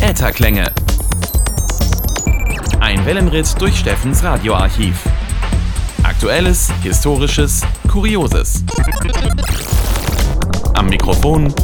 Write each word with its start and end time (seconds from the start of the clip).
Ätherklänge. 0.00 0.64
Ein 2.80 3.06
Wellenritt 3.06 3.54
durch 3.60 3.78
Steffens 3.78 4.24
Radioarchiv. 4.24 4.96
Aktuelles, 6.02 6.72
Historisches, 6.82 7.62
Kurioses. 7.86 8.64
Am 10.74 10.88
Mikrofon 10.88 11.54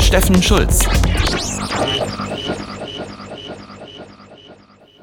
Steffen 0.00 0.40
Schulz. 0.40 0.86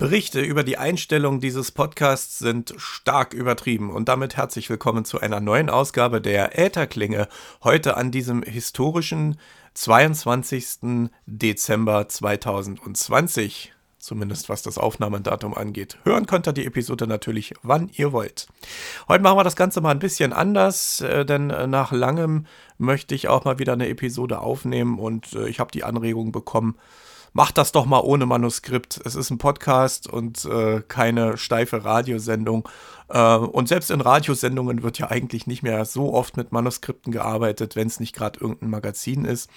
Berichte 0.02 0.42
über 0.42 0.64
die 0.64 0.80
Einstellung 0.80 1.42
dieses 1.42 1.72
Podcasts 1.72 2.40
sind 2.40 2.74
stark 2.78 3.36
übertrieben 3.36 3.92
und 3.92 4.10
damit 4.10 4.36
herzlich 4.36 4.68
willkommen 4.68 5.06
zu 5.06 5.20
einer 5.20 5.40
neuen 5.40 5.70
Ausgabe 5.70 6.22
der 6.22 6.58
Ätherklinge. 6.58 7.28
Heute 7.64 7.98
an 7.98 8.10
diesem 8.10 8.42
historischen 8.42 9.38
22. 9.76 11.12
Dezember 11.28 12.10
2020. 12.10 13.74
Zumindest 14.00 14.50
was 14.50 14.64
das 14.64 14.80
Aufnahmedatum 14.80 15.54
angeht. 15.54 16.00
Hören 16.04 16.26
könnt 16.26 16.48
ihr 16.48 16.54
die 16.54 16.66
Episode 16.66 17.06
natürlich, 17.06 17.54
wann 17.62 17.92
ihr 17.94 18.12
wollt. 18.12 18.48
Heute 19.08 19.22
machen 19.22 19.38
wir 19.38 19.44
das 19.44 19.56
Ganze 19.56 19.82
mal 19.82 19.92
ein 19.92 20.00
bisschen 20.00 20.34
anders, 20.34 21.02
äh, 21.02 21.28
denn 21.28 21.52
äh, 21.52 21.68
nach 21.68 21.92
langem 21.92 22.48
möchte 22.80 23.14
ich 23.14 23.28
auch 23.28 23.46
mal 23.46 23.60
wieder 23.60 23.74
eine 23.74 23.88
Episode 23.88 24.40
aufnehmen 24.40 24.98
und 24.98 25.34
äh, 25.34 25.48
ich 25.48 25.60
habe 25.60 25.70
die 25.70 25.84
Anregung 25.84 26.32
bekommen, 26.32 26.76
macht 27.34 27.58
das 27.58 27.72
doch 27.72 27.86
mal 27.86 28.02
ohne 28.02 28.26
Manuskript. 28.26 29.00
Es 29.06 29.16
ist 29.16 29.30
ein 29.30 29.38
Podcast 29.38 30.08
und 30.08 30.46
äh, 30.46 30.82
keine 30.88 31.38
steife 31.38 31.84
Radiosendung. 31.84 32.68
Äh, 33.10 33.36
und 33.36 33.68
selbst 33.68 33.92
in 33.92 34.02
Radiosendungen 34.02 34.84
wird 34.84 35.00
ja 35.00 35.10
eigentlich 35.10 35.48
nicht 35.48 35.64
mehr 35.64 35.86
so 35.86 36.14
oft 36.14 36.38
mit 36.38 36.52
Manuskripten 36.52 37.12
gearbeitet, 37.12 37.76
wenn 37.76 37.88
es 37.88 38.00
nicht 38.00 38.16
gerade 38.16 38.40
irgendein 38.40 38.70
Magazin 38.70 39.26
ist. 39.26 39.50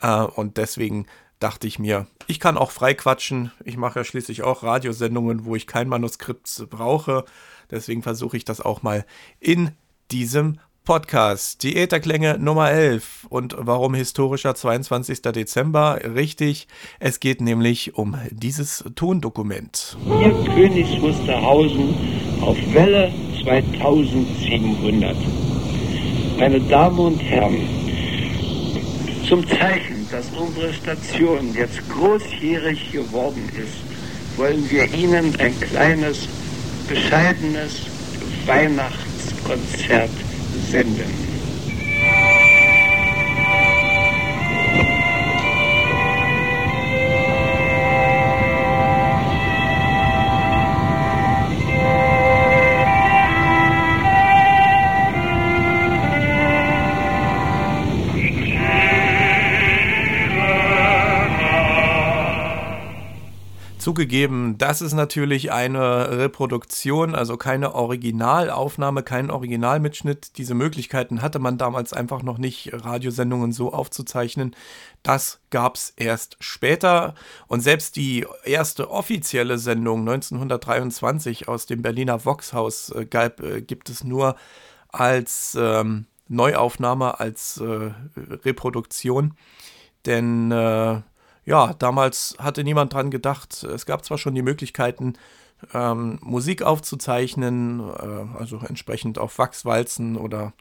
Äh, 0.00 0.22
und 0.22 0.56
deswegen 0.56 1.06
dachte 1.38 1.66
ich 1.66 1.78
mir, 1.78 2.06
ich 2.26 2.40
kann 2.40 2.56
auch 2.56 2.70
frei 2.70 2.94
quatschen. 2.94 3.52
Ich 3.64 3.76
mache 3.76 4.00
ja 4.00 4.04
schließlich 4.04 4.42
auch 4.42 4.62
Radiosendungen, 4.62 5.44
wo 5.44 5.56
ich 5.56 5.66
kein 5.66 5.88
Manuskript 5.88 6.66
brauche. 6.70 7.24
Deswegen 7.70 8.02
versuche 8.02 8.36
ich 8.36 8.44
das 8.44 8.60
auch 8.60 8.82
mal 8.82 9.04
in 9.40 9.72
diesem 10.10 10.58
Podcast. 10.84 11.62
Die 11.62 11.76
Ätherklänge 11.76 12.38
Nummer 12.38 12.70
11. 12.70 13.26
Und 13.28 13.54
warum 13.56 13.94
historischer 13.94 14.54
22. 14.56 15.22
Dezember? 15.22 16.00
Richtig, 16.14 16.66
es 16.98 17.20
geht 17.20 17.40
nämlich 17.40 17.94
um 17.94 18.16
dieses 18.30 18.84
Tondokument. 18.96 19.96
Hier 20.04 20.34
Königs 20.54 21.00
Wusterhausen 21.00 21.94
auf 22.40 22.56
Welle 22.72 23.12
2700. 23.44 25.16
Meine 26.38 26.60
Damen 26.62 26.98
und 26.98 27.18
Herren, 27.18 27.68
zum 29.28 29.46
Zeichen, 29.48 30.08
dass 30.10 30.26
unsere 30.36 30.72
Station 30.72 31.54
jetzt 31.54 31.80
großjährig 31.90 32.90
geworden 32.90 33.48
ist, 33.56 34.36
wollen 34.36 34.68
wir 34.68 34.92
Ihnen 34.92 35.38
ein 35.38 35.58
kleines, 35.60 36.26
bescheidenes 36.88 37.86
Weihnachtskonzert 38.46 40.10
senden. 40.72 41.21
Zugegeben, 63.92 64.56
das 64.56 64.80
ist 64.80 64.94
natürlich 64.94 65.52
eine 65.52 66.16
Reproduktion, 66.18 67.14
also 67.14 67.36
keine 67.36 67.74
Originalaufnahme, 67.74 69.02
kein 69.02 69.30
Originalmitschnitt. 69.30 70.38
Diese 70.38 70.54
Möglichkeiten 70.54 71.20
hatte 71.20 71.38
man 71.38 71.58
damals 71.58 71.92
einfach 71.92 72.22
noch 72.22 72.38
nicht, 72.38 72.70
Radiosendungen 72.72 73.52
so 73.52 73.70
aufzuzeichnen. 73.70 74.56
Das 75.02 75.40
gab 75.50 75.76
es 75.76 75.92
erst 75.94 76.38
später. 76.40 77.14
Und 77.48 77.60
selbst 77.60 77.96
die 77.96 78.24
erste 78.44 78.90
offizielle 78.90 79.58
Sendung 79.58 80.00
1923 80.08 81.48
aus 81.48 81.66
dem 81.66 81.82
Berliner 81.82 82.24
Voxhaus 82.24 82.94
äh, 82.96 83.02
äh, 83.02 83.60
gibt 83.60 83.90
es 83.90 84.04
nur 84.04 84.36
als 84.88 85.54
ähm, 85.60 86.06
Neuaufnahme, 86.28 87.20
als 87.20 87.58
äh, 87.58 87.90
Reproduktion. 88.16 89.34
Denn 90.06 90.50
äh, 90.50 91.02
ja, 91.44 91.74
damals 91.74 92.36
hatte 92.38 92.64
niemand 92.64 92.92
dran 92.92 93.10
gedacht. 93.10 93.64
Es 93.64 93.86
gab 93.86 94.04
zwar 94.04 94.18
schon 94.18 94.34
die 94.34 94.42
Möglichkeiten, 94.42 95.14
ähm, 95.74 96.18
Musik 96.22 96.62
aufzuzeichnen, 96.62 97.80
äh, 97.80 98.38
also 98.38 98.58
entsprechend 98.58 99.18
auf 99.18 99.38
Wachswalzen 99.38 100.16
oder 100.16 100.52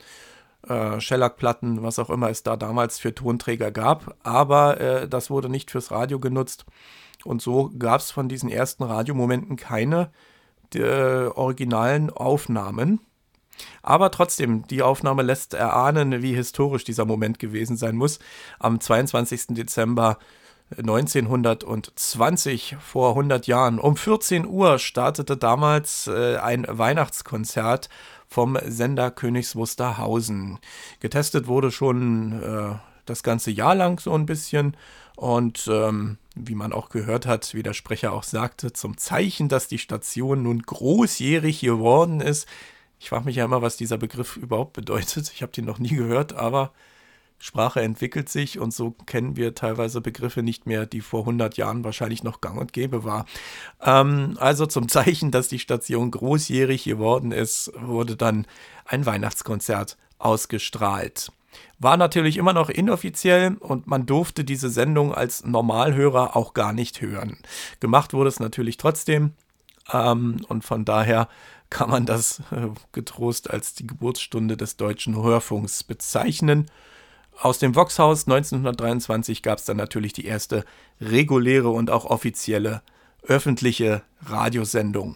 äh, 0.68 1.00
Shellac-Platten, 1.00 1.82
was 1.84 2.00
auch 2.00 2.10
immer 2.10 2.30
es 2.30 2.44
da 2.44 2.56
damals 2.56 3.00
für 3.00 3.14
Tonträger 3.16 3.72
gab, 3.72 4.16
aber 4.24 4.80
äh, 4.80 5.08
das 5.08 5.30
wurde 5.30 5.50
nicht 5.50 5.72
fürs 5.72 5.92
Radio 5.92 6.20
genutzt. 6.20 6.66
Und 7.24 7.42
so 7.42 7.72
gab 7.78 8.02
es 8.02 8.12
von 8.12 8.30
diesen 8.30 8.50
ersten 8.50 8.84
Radiomomenten 8.84 9.56
keine 9.56 10.12
äh, 10.74 11.26
originalen 11.28 12.10
Aufnahmen. 12.10 13.02
Aber 13.84 14.10
trotzdem, 14.10 14.66
die 14.68 14.82
Aufnahme 14.82 15.22
lässt 15.22 15.54
erahnen, 15.54 16.22
wie 16.24 16.34
historisch 16.34 16.84
dieser 16.84 17.06
Moment 17.06 17.38
gewesen 17.38 17.78
sein 17.78 17.96
muss. 17.96 18.20
Am 18.60 18.80
22. 18.80 19.48
Dezember 19.50 20.18
1920, 20.78 22.78
vor 22.80 23.10
100 23.10 23.48
Jahren. 23.48 23.80
Um 23.80 23.98
14 23.98 24.46
Uhr 24.46 24.80
startete 24.80 25.38
damals 25.38 26.08
äh, 26.08 26.38
ein 26.38 26.66
Weihnachtskonzert 26.68 27.90
vom 28.28 28.58
Sender 28.66 29.12
Königs 29.12 29.56
Wusterhausen. 29.56 30.60
Getestet 31.00 31.48
wurde 31.48 31.72
schon 31.72 32.42
äh, 32.42 32.76
das 33.06 33.24
ganze 33.24 33.52
Jahr 33.52 33.76
lang 33.76 34.00
so 34.00 34.14
ein 34.14 34.26
bisschen 34.26 34.78
und 35.18 35.70
ähm, 35.72 36.18
wie 36.36 36.56
man 36.56 36.74
auch 36.74 36.90
gehört 36.90 37.26
hat, 37.26 37.54
wie 37.54 37.64
der 37.64 37.74
Sprecher 37.74 38.14
auch 38.14 38.24
sagte, 38.24 38.74
zum 38.74 38.98
Zeichen, 38.98 39.50
dass 39.50 39.68
die 39.68 39.78
Station 39.78 40.44
nun 40.44 40.62
großjährig 40.62 41.60
geworden 41.60 42.22
ist. 42.22 42.48
Ich 43.00 43.10
frage 43.10 43.26
mich 43.26 43.36
ja 43.36 43.46
immer, 43.46 43.62
was 43.62 43.78
dieser 43.78 43.98
Begriff 43.98 44.38
überhaupt 44.38 44.74
bedeutet. 44.74 45.32
Ich 45.34 45.42
habe 45.42 45.52
den 45.52 45.66
noch 45.66 45.80
nie 45.80 45.96
gehört, 45.96 46.34
aber 46.34 46.72
Sprache 47.42 47.82
entwickelt 47.82 48.30
sich 48.30 48.60
und 48.60 48.72
so 48.72 48.92
kennen 49.08 49.36
wir 49.36 49.56
teilweise 49.56 50.00
Begriffe 50.00 50.44
nicht 50.44 50.68
mehr, 50.68 50.86
die 50.86 51.02
vor 51.02 51.22
100 51.22 51.58
Jahren 51.58 51.84
wahrscheinlich 51.84 52.24
noch 52.24 52.40
gang 52.40 52.60
und 52.60 52.72
gäbe 52.72 53.04
war. 53.04 53.26
Ähm, 53.82 54.38
also 54.40 54.68
zum 54.68 54.88
Zeichen, 54.88 55.32
dass 55.32 55.48
die 55.48 55.58
Station 55.58 56.12
großjährig 56.12 56.84
geworden 56.84 57.32
ist, 57.32 57.72
wurde 57.82 58.16
dann 58.16 58.46
ein 58.86 59.08
Weihnachtskonzert 59.08 59.98
ausgestrahlt. 60.20 61.32
War 61.80 61.98
natürlich 61.98 62.38
immer 62.38 62.54
noch 62.54 62.70
inoffiziell 62.70 63.56
und 63.60 63.88
man 63.88 64.06
durfte 64.06 64.44
diese 64.44 64.70
Sendung 64.70 65.14
als 65.14 65.44
Normalhörer 65.44 66.36
auch 66.36 66.54
gar 66.54 66.74
nicht 66.74 67.02
hören. 67.02 67.40
Gemacht 67.80 68.14
wurde 68.14 68.30
es 68.30 68.40
natürlich 68.40 68.78
trotzdem 68.78 69.34
ähm, 69.92 70.46
und 70.48 70.64
von 70.64 70.86
daher 70.86 71.28
kann 71.72 71.90
man 71.90 72.06
das 72.06 72.42
äh, 72.52 72.68
getrost 72.92 73.50
als 73.50 73.74
die 73.74 73.88
Geburtsstunde 73.88 74.58
des 74.58 74.78
deutschen 74.78 75.16
Hörfunks 75.16 75.84
bezeichnen. 75.84 76.70
Aus 77.40 77.60
dem 77.60 77.76
Voxhaus 77.76 78.28
1923 78.28 79.42
gab 79.42 79.58
es 79.58 79.66
dann 79.66 79.78
natürlich 79.78 80.14
die 80.14 80.26
erste 80.26 80.64
reguläre 81.00 81.70
und 81.70 81.90
auch 81.90 82.06
offizielle 82.06 82.82
öffentliche 83.24 84.04
Radiosendung. 84.26 85.16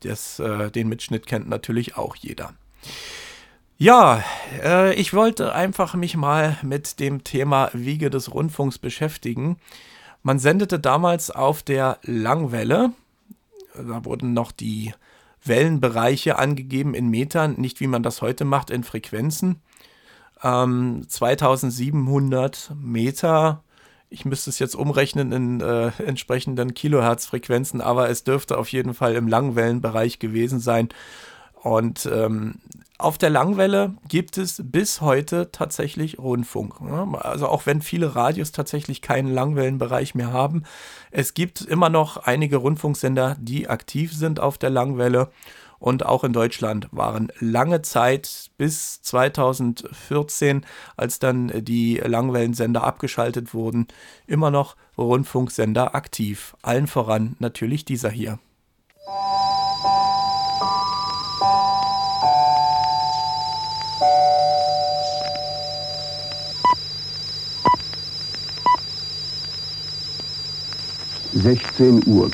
Das, 0.00 0.38
äh, 0.38 0.70
den 0.70 0.88
Mitschnitt 0.88 1.26
kennt 1.26 1.48
natürlich 1.48 1.96
auch 1.96 2.16
jeder. 2.16 2.52
Ja, 3.78 4.22
äh, 4.62 4.94
ich 4.94 5.14
wollte 5.14 5.54
einfach 5.54 5.94
mich 5.94 6.16
mal 6.16 6.58
mit 6.62 7.00
dem 7.00 7.24
Thema 7.24 7.70
Wiege 7.72 8.10
des 8.10 8.32
Rundfunks 8.32 8.78
beschäftigen. 8.78 9.56
Man 10.22 10.38
sendete 10.38 10.78
damals 10.78 11.30
auf 11.30 11.62
der 11.62 11.98
Langwelle, 12.02 12.92
da 13.74 14.04
wurden 14.04 14.32
noch 14.32 14.52
die 14.52 14.94
Wellenbereiche 15.44 16.38
angegeben 16.38 16.94
in 16.94 17.08
Metern, 17.08 17.54
nicht 17.54 17.80
wie 17.80 17.86
man 17.86 18.02
das 18.02 18.22
heute 18.22 18.44
macht 18.44 18.70
in 18.70 18.84
Frequenzen 18.84 19.60
ähm, 20.42 21.04
2700 21.08 22.72
Meter. 22.76 23.62
Ich 24.10 24.24
müsste 24.24 24.50
es 24.50 24.58
jetzt 24.58 24.76
umrechnen 24.76 25.32
in 25.32 25.60
äh, 25.60 25.90
entsprechenden 26.04 26.74
Kilohertzfrequenzen, 26.74 27.80
aber 27.80 28.10
es 28.10 28.24
dürfte 28.24 28.58
auf 28.58 28.68
jeden 28.70 28.94
Fall 28.94 29.14
im 29.14 29.28
Langwellenbereich 29.28 30.18
gewesen 30.18 30.60
sein. 30.60 30.88
Und 31.64 32.06
ähm, 32.12 32.56
auf 32.98 33.18
der 33.18 33.30
Langwelle 33.30 33.94
gibt 34.06 34.38
es 34.38 34.62
bis 34.64 35.00
heute 35.00 35.50
tatsächlich 35.50 36.18
Rundfunk. 36.18 36.80
Also 37.14 37.48
auch 37.48 37.66
wenn 37.66 37.80
viele 37.80 38.14
Radios 38.14 38.52
tatsächlich 38.52 39.02
keinen 39.02 39.32
Langwellenbereich 39.32 40.14
mehr 40.14 40.32
haben, 40.32 40.64
es 41.10 41.34
gibt 41.34 41.62
immer 41.62 41.88
noch 41.88 42.18
einige 42.18 42.58
Rundfunksender, 42.58 43.36
die 43.40 43.68
aktiv 43.68 44.12
sind 44.12 44.40
auf 44.40 44.58
der 44.58 44.70
Langwelle. 44.70 45.30
Und 45.84 46.06
auch 46.06 46.24
in 46.24 46.32
Deutschland 46.32 46.88
waren 46.92 47.30
lange 47.40 47.82
Zeit 47.82 48.50
bis 48.56 49.02
2014, 49.02 50.64
als 50.96 51.18
dann 51.18 51.52
die 51.62 51.96
Langwellensender 51.96 52.82
abgeschaltet 52.82 53.52
wurden, 53.52 53.88
immer 54.26 54.50
noch 54.50 54.76
Rundfunksender 54.96 55.94
aktiv. 55.94 56.56
Allen 56.62 56.86
voran 56.86 57.36
natürlich 57.38 57.84
dieser 57.84 58.08
hier. 58.08 58.38
16 71.34 72.06
Uhr. 72.06 72.30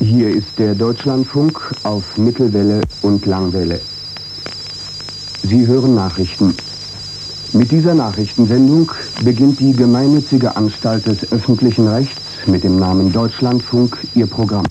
Hier 0.00 0.30
ist 0.30 0.58
der 0.58 0.74
Deutschlandfunk 0.74 1.60
auf 1.82 2.16
Mittelwelle 2.16 2.80
und 3.02 3.26
Langwelle. 3.26 3.82
Sie 5.42 5.66
hören 5.66 5.94
Nachrichten. 5.94 6.54
Mit 7.52 7.70
dieser 7.70 7.94
Nachrichtensendung 7.94 8.90
beginnt 9.22 9.60
die 9.60 9.74
gemeinnützige 9.74 10.56
Anstalt 10.56 11.06
des 11.06 11.30
öffentlichen 11.30 11.86
Rechts 11.86 12.46
mit 12.46 12.64
dem 12.64 12.78
Namen 12.78 13.12
Deutschlandfunk 13.12 13.98
ihr 14.14 14.26
Programm. 14.26 14.64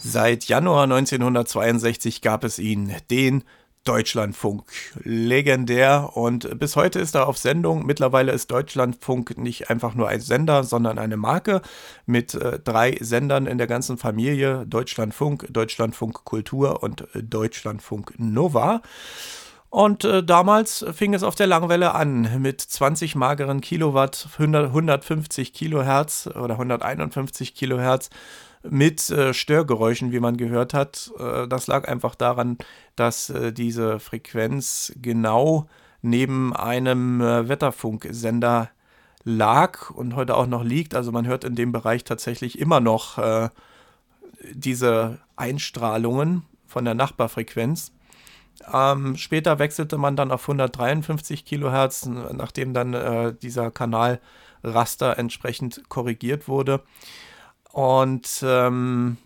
Seit 0.00 0.44
Januar 0.44 0.84
1962 0.84 2.22
gab 2.22 2.44
es 2.44 2.60
ihn, 2.60 2.92
den 3.10 3.42
Deutschlandfunk. 3.84 4.64
Legendär 5.04 6.10
und 6.14 6.58
bis 6.58 6.76
heute 6.76 6.98
ist 6.98 7.14
er 7.14 7.26
auf 7.26 7.38
Sendung. 7.38 7.86
Mittlerweile 7.86 8.32
ist 8.32 8.50
Deutschlandfunk 8.50 9.38
nicht 9.38 9.70
einfach 9.70 9.94
nur 9.94 10.08
ein 10.08 10.20
Sender, 10.20 10.64
sondern 10.64 10.98
eine 10.98 11.16
Marke 11.16 11.62
mit 12.04 12.34
äh, 12.34 12.58
drei 12.58 12.98
Sendern 13.00 13.46
in 13.46 13.56
der 13.56 13.66
ganzen 13.66 13.96
Familie. 13.96 14.66
Deutschlandfunk, 14.66 15.46
Deutschlandfunk 15.50 16.24
Kultur 16.24 16.82
und 16.82 17.06
Deutschlandfunk 17.14 18.12
Nova. 18.18 18.82
Und 19.70 20.04
äh, 20.04 20.22
damals 20.22 20.84
fing 20.92 21.14
es 21.14 21.22
auf 21.22 21.36
der 21.36 21.46
Langwelle 21.46 21.94
an 21.94 22.42
mit 22.42 22.60
20 22.60 23.14
mageren 23.14 23.60
Kilowatt, 23.60 24.28
100, 24.32 24.66
150 24.66 25.52
Kilohertz 25.54 26.26
oder 26.26 26.54
151 26.54 27.54
Kilohertz 27.54 28.10
mit 28.62 29.10
äh, 29.10 29.32
Störgeräuschen, 29.32 30.12
wie 30.12 30.20
man 30.20 30.36
gehört 30.36 30.74
hat. 30.74 31.10
Äh, 31.18 31.48
das 31.48 31.66
lag 31.66 31.88
einfach 31.88 32.14
daran, 32.14 32.58
dass 32.96 33.30
äh, 33.30 33.52
diese 33.52 34.00
Frequenz 34.00 34.92
genau 35.00 35.66
neben 36.02 36.54
einem 36.54 37.20
äh, 37.20 37.48
Wetterfunksender 37.48 38.70
lag 39.24 39.90
und 39.90 40.16
heute 40.16 40.36
auch 40.36 40.46
noch 40.46 40.64
liegt. 40.64 40.94
Also 40.94 41.12
man 41.12 41.26
hört 41.26 41.44
in 41.44 41.54
dem 41.54 41.72
Bereich 41.72 42.04
tatsächlich 42.04 42.58
immer 42.58 42.80
noch 42.80 43.18
äh, 43.18 43.48
diese 44.52 45.18
Einstrahlungen 45.36 46.42
von 46.66 46.84
der 46.84 46.94
Nachbarfrequenz. 46.94 47.92
Ähm, 48.72 49.16
später 49.16 49.58
wechselte 49.58 49.96
man 49.96 50.16
dann 50.16 50.30
auf 50.30 50.42
153 50.42 51.44
Kilohertz, 51.44 52.06
nachdem 52.06 52.74
dann 52.74 52.94
äh, 52.94 53.34
dieser 53.34 53.70
Kanalraster 53.70 55.18
entsprechend 55.18 55.88
korrigiert 55.88 56.46
wurde 56.46 56.82
und 57.72 58.42
ähm, 58.42 59.16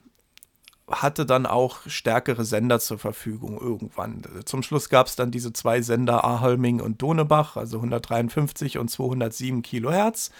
hatte 0.90 1.24
dann 1.24 1.46
auch 1.46 1.80
stärkere 1.86 2.44
Sender 2.44 2.78
zur 2.78 2.98
Verfügung 2.98 3.58
irgendwann. 3.58 4.22
Zum 4.44 4.62
Schluss 4.62 4.90
gab 4.90 5.06
es 5.06 5.16
dann 5.16 5.30
diese 5.30 5.52
zwei 5.52 5.80
Sender 5.80 6.24
Aholming 6.24 6.80
und 6.80 7.00
Donebach, 7.00 7.56
also 7.56 7.78
153 7.78 8.78
und 8.78 8.90
207 8.90 9.62
Kilohertz. 9.62 10.30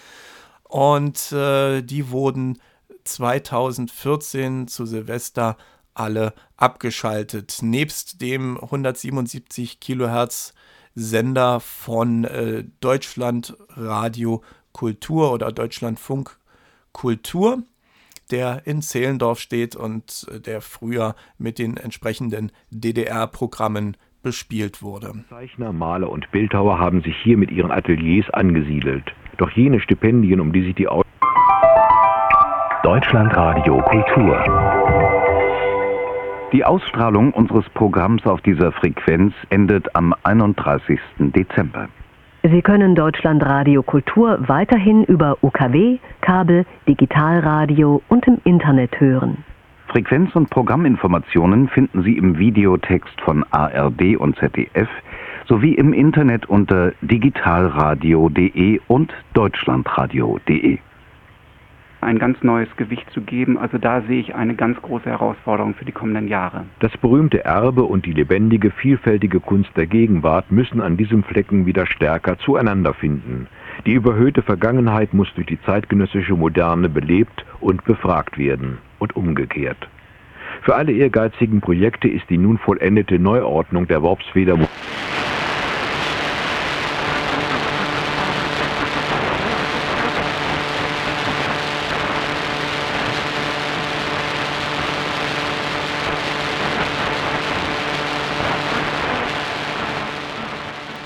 Und 0.63 1.31
äh, 1.31 1.81
die 1.81 2.09
wurden 2.11 2.59
2014 3.05 4.67
zu 4.67 4.85
Silvester 4.85 5.57
alle 5.93 6.33
abgeschaltet. 6.57 7.59
Nebst 7.61 8.21
dem 8.21 8.59
177 8.61 9.79
Kilohertz 9.79 10.53
Sender 10.93 11.59
von 11.59 12.23
äh, 12.23 12.65
Deutschland 12.79 13.55
Radio 13.69 14.43
Kultur 14.73 15.31
oder 15.31 15.51
Deutschlandfunk 15.51 16.37
Kultur 16.91 17.63
der 18.31 18.61
in 18.65 18.81
Zehlendorf 18.81 19.39
steht 19.39 19.75
und 19.75 20.27
äh, 20.31 20.39
der 20.39 20.61
früher 20.61 21.15
mit 21.37 21.59
den 21.59 21.77
entsprechenden 21.77 22.51
DDR-Programmen 22.71 23.97
bespielt 24.23 24.81
wurde. 24.81 25.23
Zeichner, 25.29 25.71
Maler 25.71 26.09
und 26.09 26.31
Bildhauer 26.31 26.79
haben 26.79 27.01
sich 27.03 27.15
hier 27.23 27.37
mit 27.37 27.51
ihren 27.51 27.71
Ateliers 27.71 28.29
angesiedelt. 28.31 29.03
Doch 29.37 29.51
jene 29.51 29.79
Stipendien, 29.79 30.39
um 30.39 30.51
die 30.51 30.63
sich 30.63 30.75
die 30.75 30.87
Aus 30.87 31.05
Deutschlandradio 32.83 33.81
Kultur. 33.81 34.43
Die 36.53 36.63
Ausstrahlung 36.63 37.33
unseres 37.33 37.67
Programms 37.73 38.25
auf 38.25 38.41
dieser 38.41 38.71
Frequenz 38.71 39.33
endet 39.49 39.95
am 39.95 40.15
31. 40.23 40.99
Dezember. 41.17 41.89
Sie 42.51 42.61
können 42.61 42.93
Deutschlandradio 42.93 43.81
Kultur 43.81 44.37
weiterhin 44.47 45.03
über 45.05 45.35
UKW, 45.41 45.97
Kabel, 46.21 46.63
Digitalradio 46.87 48.03
und 48.07 48.27
im 48.27 48.37
Internet 48.43 48.99
hören. 48.99 49.43
Frequenz- 49.87 50.35
und 50.35 50.51
Programminformationen 50.51 51.69
finden 51.69 52.03
Sie 52.03 52.15
im 52.17 52.37
Videotext 52.37 53.19
von 53.21 53.43
ARD 53.49 54.17
und 54.17 54.37
ZDF 54.37 54.89
sowie 55.47 55.73
im 55.73 55.91
Internet 55.91 56.45
unter 56.45 56.91
digitalradio.de 57.01 58.79
und 58.87 59.11
deutschlandradio.de 59.33 60.77
ein 62.05 62.19
ganz 62.19 62.41
neues 62.43 62.69
Gewicht 62.77 63.09
zu 63.11 63.21
geben. 63.21 63.57
Also 63.57 63.77
da 63.77 64.01
sehe 64.01 64.19
ich 64.19 64.35
eine 64.35 64.55
ganz 64.55 64.81
große 64.81 65.09
Herausforderung 65.09 65.73
für 65.73 65.85
die 65.85 65.91
kommenden 65.91 66.27
Jahre. 66.27 66.65
Das 66.79 66.95
berühmte 66.97 67.43
Erbe 67.43 67.83
und 67.83 68.05
die 68.05 68.13
lebendige, 68.13 68.71
vielfältige 68.71 69.39
Kunst 69.39 69.71
der 69.75 69.87
Gegenwart 69.87 70.51
müssen 70.51 70.81
an 70.81 70.97
diesem 70.97 71.23
Flecken 71.23 71.65
wieder 71.65 71.85
stärker 71.85 72.37
zueinander 72.37 72.93
finden. 72.93 73.47
Die 73.85 73.93
überhöhte 73.93 74.41
Vergangenheit 74.41 75.13
muss 75.13 75.33
durch 75.35 75.47
die 75.47 75.61
zeitgenössische 75.61 76.35
Moderne 76.35 76.87
belebt 76.87 77.45
und 77.59 77.83
befragt 77.83 78.37
werden 78.37 78.77
und 78.99 79.15
umgekehrt. 79.15 79.89
Für 80.61 80.75
alle 80.75 80.93
ehrgeizigen 80.93 81.61
Projekte 81.61 82.07
ist 82.07 82.29
die 82.29 82.37
nun 82.37 82.57
vollendete 82.57 83.19
Neuordnung 83.19 83.87
der 83.87 84.01
Worpsfeder 84.01 84.57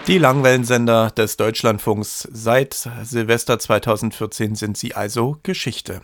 Die 0.10 0.18
Langwellensender 0.18 1.12
des 1.12 1.38
Deutschlandfunks 1.38 2.28
seit 2.32 2.90
Silvester 3.04 3.60
2014 3.60 4.56
sind 4.56 4.76
sie 4.76 4.96
also 4.96 5.38
Geschichte. 5.44 6.02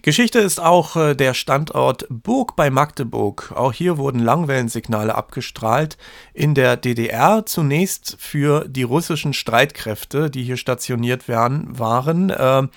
Geschichte 0.00 0.38
ist 0.38 0.58
auch 0.58 0.96
äh, 0.96 1.14
der 1.14 1.34
Standort 1.34 2.06
Burg 2.08 2.56
bei 2.56 2.70
Magdeburg. 2.70 3.52
Auch 3.54 3.74
hier 3.74 3.98
wurden 3.98 4.20
Langwellensignale 4.20 5.14
abgestrahlt. 5.14 5.98
In 6.32 6.54
der 6.54 6.78
DDR 6.78 7.44
zunächst 7.44 8.16
für 8.18 8.66
die 8.66 8.84
russischen 8.84 9.34
Streitkräfte, 9.34 10.30
die 10.30 10.42
hier 10.42 10.56
stationiert 10.56 11.28
werden, 11.28 11.78
waren. 11.78 12.30
Äh, 12.30 12.68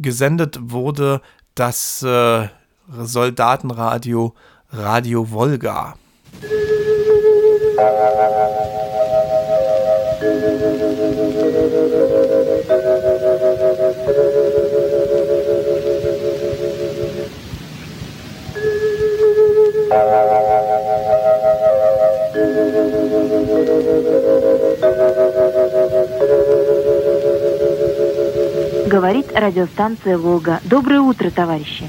gesendet 0.00 0.58
wurde 0.62 1.20
das 1.54 2.02
äh, 2.02 2.48
Soldatenradio 2.88 4.34
Radio 4.72 5.30
Volga. 5.30 5.94
Говорит 28.86 29.26
радиостанция 29.32 30.18
«Волга». 30.18 30.60
Доброе 30.64 31.00
утро, 31.00 31.30
товарищи! 31.30 31.88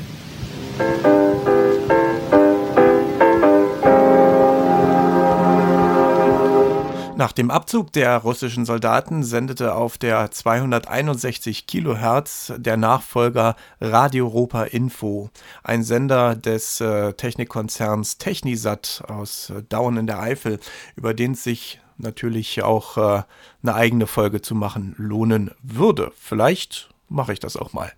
Nach 7.18 7.32
dem 7.32 7.50
Abzug 7.50 7.92
der 7.94 8.16
russischen 8.20 8.64
Soldaten 8.64 9.24
sendete 9.24 9.74
auf 9.74 9.98
der 9.98 10.30
261 10.30 11.66
Kilohertz 11.66 12.54
der 12.58 12.78
Nachfolger 12.78 13.56
Radio 13.82 14.26
Europa 14.28 14.66
Info, 14.66 15.32
ein 15.64 15.82
Sender 15.82 16.36
des 16.36 16.80
äh, 16.80 17.14
Technikkonzerns 17.14 18.20
Technisat 18.20 19.04
aus 19.08 19.50
äh, 19.50 19.64
Dauen 19.68 19.98
in 19.98 20.06
der 20.06 20.20
Eifel, 20.20 20.60
über 20.96 21.16
den 21.16 21.34
sich 21.34 21.82
natürlich 21.98 22.62
auch 22.62 22.98
äh, 22.98 23.24
eine 23.64 23.74
eigene 23.74 24.06
Folge 24.06 24.44
zu 24.44 24.54
machen 24.54 24.94
lohnen 25.00 25.50
würde. 25.64 26.12
Vielleicht 26.20 26.88
mache 27.10 27.34
ich 27.34 27.40
das 27.40 27.58
auch 27.58 27.74
mal. 27.74 27.92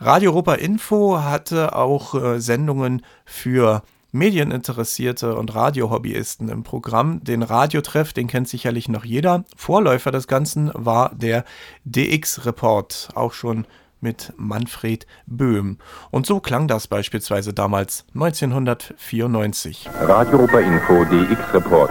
Radio 0.00 0.32
Europa 0.32 0.54
Info 0.54 1.22
hatte 1.22 1.76
auch 1.76 2.16
äh, 2.16 2.40
Sendungen 2.40 3.02
für 3.24 3.84
Medieninteressierte 4.16 5.36
und 5.36 5.54
Radiohobbyisten 5.54 6.48
im 6.48 6.62
Programm. 6.62 7.22
Den 7.22 7.42
Radiotreff, 7.42 8.12
den 8.12 8.26
kennt 8.26 8.48
sicherlich 8.48 8.88
noch 8.88 9.04
jeder. 9.04 9.44
Vorläufer 9.56 10.10
des 10.10 10.26
Ganzen 10.26 10.70
war 10.74 11.14
der 11.14 11.44
DX-Report, 11.84 13.10
auch 13.14 13.32
schon 13.32 13.66
mit 14.00 14.32
Manfred 14.36 15.06
Böhm. 15.26 15.78
Und 16.10 16.26
so 16.26 16.40
klang 16.40 16.68
das 16.68 16.86
beispielsweise 16.86 17.52
damals 17.52 18.04
1994. 18.14 19.88
Radio 20.00 20.38
Europa 20.38 20.58
Info 20.60 21.04
DX-Report. 21.04 21.90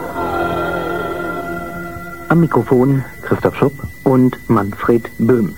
Am 2.29 2.39
Mikrofon 2.39 3.03
Christoph 3.21 3.55
Schupp 3.55 3.73
und 4.03 4.37
Manfred 4.49 5.09
Böhm. 5.19 5.55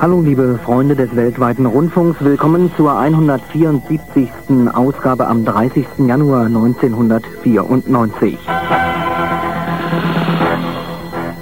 Hallo 0.00 0.20
liebe 0.20 0.60
Freunde 0.64 0.94
des 0.94 1.16
weltweiten 1.16 1.66
Rundfunks, 1.66 2.22
willkommen 2.22 2.70
zur 2.76 2.96
174. 2.96 4.28
Ausgabe 4.72 5.26
am 5.26 5.44
30. 5.44 5.84
Januar 6.06 6.46
1994. 6.46 8.38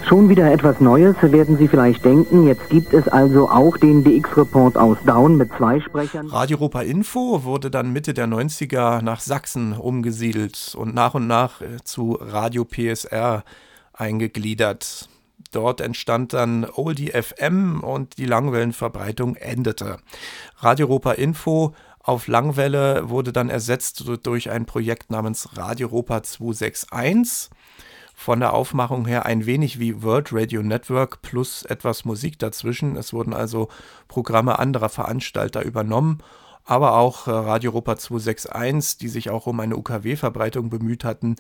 Schon 0.09 0.31
wieder 0.31 0.51
etwas 0.51 0.81
Neues, 0.81 1.17
werden 1.21 1.59
Sie 1.59 1.69
vielleicht 1.69 2.03
denken. 2.03 2.47
Jetzt 2.47 2.71
gibt 2.71 2.95
es 2.95 3.07
also 3.09 3.51
auch 3.51 3.77
den 3.77 4.03
DX-Report 4.03 4.79
aus 4.79 4.97
Daun 5.05 5.37
mit 5.37 5.53
zwei 5.53 5.79
Sprechern. 5.81 6.29
Radio 6.29 6.57
Europa 6.57 6.81
Info 6.81 7.45
wurde 7.45 7.71
dann 7.71 7.93
Mitte 7.93 8.15
der 8.15 8.27
90er 8.27 9.03
nach 9.03 9.21
Sachsen 9.21 9.75
umgesiedelt 9.75 10.75
und 10.79 10.95
nach 10.95 11.13
und 11.13 11.27
nach 11.27 11.61
äh, 11.61 11.77
zu 11.85 12.19
Radio 12.19 12.65
PSR 12.65 13.45
eingegliedert. 13.93 15.11
Dort 15.51 15.81
entstand 15.81 16.33
dann 16.33 16.65
Oldie 16.65 17.11
FM 17.11 17.81
und 17.81 18.19
die 18.19 18.27
Langwellenverbreitung 18.27 19.37
endete. 19.37 19.99
Radio 20.59 20.87
Europa 20.87 21.13
Info 21.13 21.75
auf 22.01 22.29
Langwelle 22.29 23.09
wurde 23.09 23.33
dann 23.33 23.51
ersetzt 23.51 24.05
durch 24.23 24.51
ein 24.51 24.67
Projekt 24.67 25.11
namens 25.11 25.57
Radio 25.57 25.89
Europa 25.89 26.23
261. 26.23 27.51
Von 28.15 28.41
der 28.41 28.55
Aufmachung 28.55 29.07
her 29.07 29.27
ein 29.27 29.45
wenig 29.45 29.79
wie 29.79 30.03
World 30.03 30.33
Radio 30.33 30.63
Network 30.63 31.21
plus 31.21 31.65
etwas 31.65 32.05
Musik 32.05 32.39
dazwischen. 32.39 32.97
Es 32.97 33.13
wurden 33.13 33.35
also 33.35 33.69
Programme 34.09 34.59
anderer 34.59 34.89
Veranstalter 34.89 35.63
übernommen 35.63 36.23
aber 36.67 36.97
auch 36.97 37.29
äh, 37.29 37.31
Radio 37.31 37.71
Europa 37.71 37.97
261, 37.97 38.99
die 38.99 39.09
sich 39.09 39.31
auch 39.31 39.47
um 39.47 39.61
eine 39.61 39.77
UKW-Verbreitung 39.77 40.69
bemüht 40.69 41.05
hatten, 41.05 41.37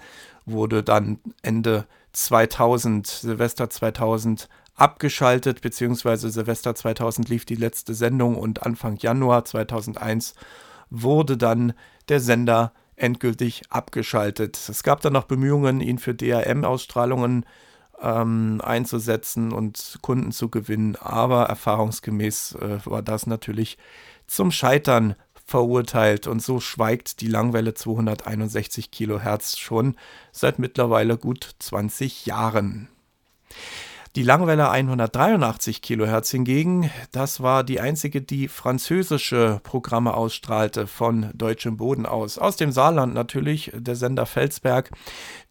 wurde 0.46 0.82
dann 0.82 1.18
Ende 1.42 1.86
2000, 2.16 3.06
Silvester 3.06 3.68
2000 3.68 4.48
abgeschaltet, 4.74 5.60
beziehungsweise 5.60 6.30
Silvester 6.30 6.74
2000 6.74 7.28
lief 7.28 7.44
die 7.44 7.56
letzte 7.56 7.92
Sendung 7.92 8.36
und 8.36 8.64
Anfang 8.64 8.96
Januar 8.96 9.44
2001 9.44 10.34
wurde 10.88 11.36
dann 11.36 11.74
der 12.08 12.20
Sender 12.20 12.72
endgültig 12.96 13.64
abgeschaltet. 13.68 14.56
Es 14.68 14.82
gab 14.82 15.02
dann 15.02 15.12
noch 15.12 15.24
Bemühungen, 15.24 15.82
ihn 15.82 15.98
für 15.98 16.14
DRM-Ausstrahlungen 16.14 17.44
ähm, 18.00 18.62
einzusetzen 18.64 19.52
und 19.52 19.98
Kunden 20.00 20.32
zu 20.32 20.48
gewinnen, 20.48 20.96
aber 20.96 21.44
erfahrungsgemäß 21.44 22.54
äh, 22.54 22.78
war 22.86 23.02
das 23.02 23.26
natürlich 23.26 23.76
zum 24.26 24.50
Scheitern 24.50 25.16
verurteilt 25.46 26.26
und 26.26 26.42
so 26.42 26.60
schweigt 26.60 27.20
die 27.20 27.28
Langwelle 27.28 27.74
261 27.74 28.90
Kilohertz 28.90 29.56
schon 29.56 29.96
seit 30.32 30.58
mittlerweile 30.58 31.16
gut 31.16 31.54
20 31.60 32.26
Jahren. 32.26 32.88
Die 34.16 34.22
Langwelle 34.22 34.70
183 34.70 35.82
Kilohertz 35.82 36.30
hingegen, 36.30 36.90
das 37.12 37.42
war 37.42 37.62
die 37.62 37.80
einzige, 37.80 38.22
die 38.22 38.48
französische 38.48 39.60
Programme 39.62 40.14
ausstrahlte 40.14 40.86
von 40.86 41.30
deutschem 41.34 41.76
Boden 41.76 42.06
aus. 42.06 42.38
Aus 42.38 42.56
dem 42.56 42.72
Saarland 42.72 43.12
natürlich, 43.12 43.72
der 43.74 43.94
Sender 43.94 44.24
Felsberg. 44.24 44.90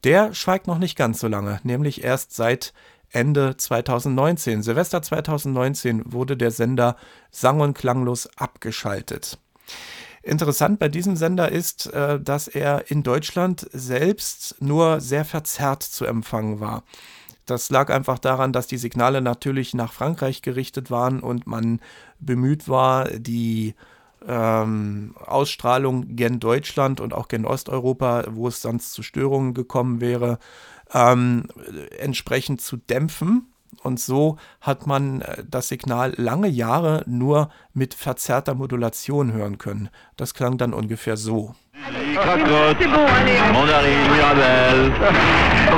Der 0.04 0.34
schweigt 0.34 0.66
noch 0.66 0.80
nicht 0.80 0.98
ganz 0.98 1.20
so 1.20 1.28
lange, 1.28 1.60
nämlich 1.64 2.04
erst 2.04 2.34
seit 2.34 2.74
Ende 3.12 3.56
2019. 3.56 4.64
Silvester 4.64 5.04
2019 5.04 6.12
wurde 6.12 6.36
der 6.36 6.50
Sender 6.50 6.98
sang- 7.30 7.62
und 7.62 7.78
klanglos 7.78 8.28
abgeschaltet. 8.36 9.38
Interessant 10.24 10.80
bei 10.80 10.90
diesem 10.90 11.16
Sender 11.16 11.52
ist, 11.52 11.88
äh, 11.94 12.20
dass 12.20 12.48
er 12.48 12.90
in 12.90 13.04
Deutschland 13.04 13.68
selbst 13.72 14.56
nur 14.60 15.00
sehr 15.00 15.24
verzerrt 15.24 15.84
zu 15.84 16.06
empfangen 16.06 16.60
war. 16.60 16.84
Das 17.46 17.70
lag 17.70 17.92
einfach 17.92 18.18
daran, 18.18 18.52
dass 18.52 18.66
die 18.66 18.78
Signale 18.78 19.22
natürlich 19.22 19.76
nach 19.76 19.94
Frankreich 19.94 20.42
gerichtet 20.42 20.90
waren 20.90 21.20
und 21.20 21.46
man 21.46 21.80
bemüht 22.20 22.68
war, 22.68 23.06
die 23.10 23.76
ähm, 24.28 25.14
Ausstrahlung 25.24 26.16
gen 26.16 26.40
Deutschland 26.40 27.00
und 27.00 27.14
auch 27.14 27.28
gen 27.28 27.46
Osteuropa, 27.46 28.26
wo 28.32 28.48
es 28.48 28.64
sonst 28.64 28.94
zu 28.94 29.04
Störungen 29.04 29.54
gekommen 29.54 30.02
wäre, 30.02 30.40
ähm, 30.92 31.48
entsprechend 32.00 32.62
zu 32.62 32.78
dämpfen. 32.78 33.54
Und 33.84 34.00
so 34.00 34.38
hat 34.62 34.88
man 34.88 35.22
äh, 35.22 35.44
das 35.50 35.68
Signal 35.68 36.14
lange 36.18 36.48
Jahre 36.48 37.04
nur 37.06 37.50
mit 37.74 37.94
verzerrter 37.94 38.56
Modulation 38.56 39.34
hören 39.34 39.58
können. 39.58 39.90
Das 40.18 40.34
klang 40.34 40.58
dann 40.58 40.74
ungefähr 40.74 41.18
so. 41.18 41.56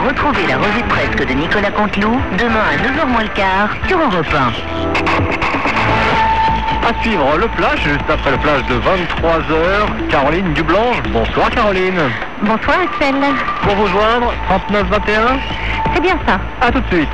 Retrouvez 0.07 0.47
la 0.47 0.57
revue 0.57 0.81
de 0.81 0.87
presse 0.87 1.25
de 1.25 1.35
Nicolas 1.35 1.71
Canteloup 1.71 2.19
demain 2.37 2.61
à 2.61 2.77
9h 2.77 3.05
moins 3.07 3.23
le 3.23 3.29
quart 3.29 3.69
sur 3.87 3.97
Europe 3.99 4.33
1. 4.33 5.36
À 6.87 6.93
suivre 7.01 7.37
le 7.37 7.49
flash, 7.49 7.83
juste 7.83 8.09
après 8.09 8.31
le 8.31 8.37
flash 8.37 8.63
de 8.67 8.75
23h. 8.75 10.07
Caroline 10.09 10.53
Dublanche. 10.53 11.01
Bonsoir 11.11 11.49
Caroline. 11.49 11.99
Bonsoir 12.43 12.77
Axel. 12.81 13.15
Pour 13.63 13.75
vous 13.75 13.87
joindre, 13.87 14.33
3921 14.47 15.37
C'est 15.93 16.01
bien 16.01 16.17
ça. 16.25 16.39
A 16.61 16.71
tout 16.71 16.79
de 16.79 16.87
suite. 16.87 17.09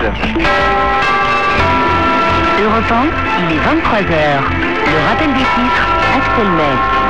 Europe 2.62 2.92
1, 2.92 3.06
il 3.40 3.56
est 3.56 3.62
23h. 3.62 4.42
Le 4.86 5.10
rappel 5.10 5.34
des 5.34 5.40
titres, 5.40 5.88
Axel 6.18 6.48
May. 6.52 7.03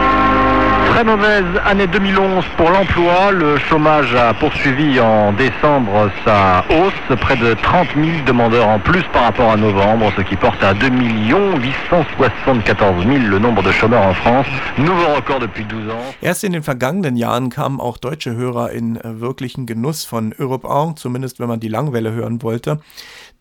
Très 0.93 1.05
mauvaise 1.05 1.45
année 1.65 1.87
2011 1.87 2.45
pour 2.55 2.69
l'emploi. 2.69 3.31
Le 3.31 3.57
chômage 3.57 4.13
a 4.13 4.31
poursuivi 4.35 4.99
en 4.99 5.33
décembre 5.33 6.11
sa 6.23 6.63
hausse, 6.69 7.17
près 7.19 7.35
de 7.35 7.55
30 7.55 7.87
000 7.95 8.07
demandeurs 8.27 8.67
en 8.67 8.77
plus 8.77 9.01
par 9.11 9.23
rapport 9.23 9.49
à 9.49 9.57
novembre, 9.57 10.13
ce 10.15 10.21
qui 10.21 10.35
porte 10.35 10.61
à 10.61 10.75
2 10.75 10.91
874 10.91 13.07
000 13.07 13.17
le 13.27 13.39
nombre 13.39 13.63
de 13.63 13.71
chômeurs 13.71 14.05
en 14.05 14.13
France. 14.13 14.45
Nouveau 14.77 15.15
record 15.15 15.39
depuis 15.39 15.63
12 15.63 15.89
ans. 15.89 16.13
Erst 16.21 16.43
in 16.43 16.51
den 16.51 16.61
vergangenen 16.61 17.15
Jahren 17.15 17.49
kamen 17.49 17.79
auch 17.79 17.97
deutsche 17.97 18.35
Hörer 18.35 18.69
in 18.69 18.99
wirklichen 19.03 19.65
Genuss 19.65 20.05
von 20.05 20.31
Europe 20.37 20.69
1, 20.69 21.01
zumindest 21.01 21.39
wenn 21.39 21.47
man 21.47 21.59
die 21.59 21.69
Langwelle 21.69 22.11
hören 22.11 22.43
wollte. 22.43 22.77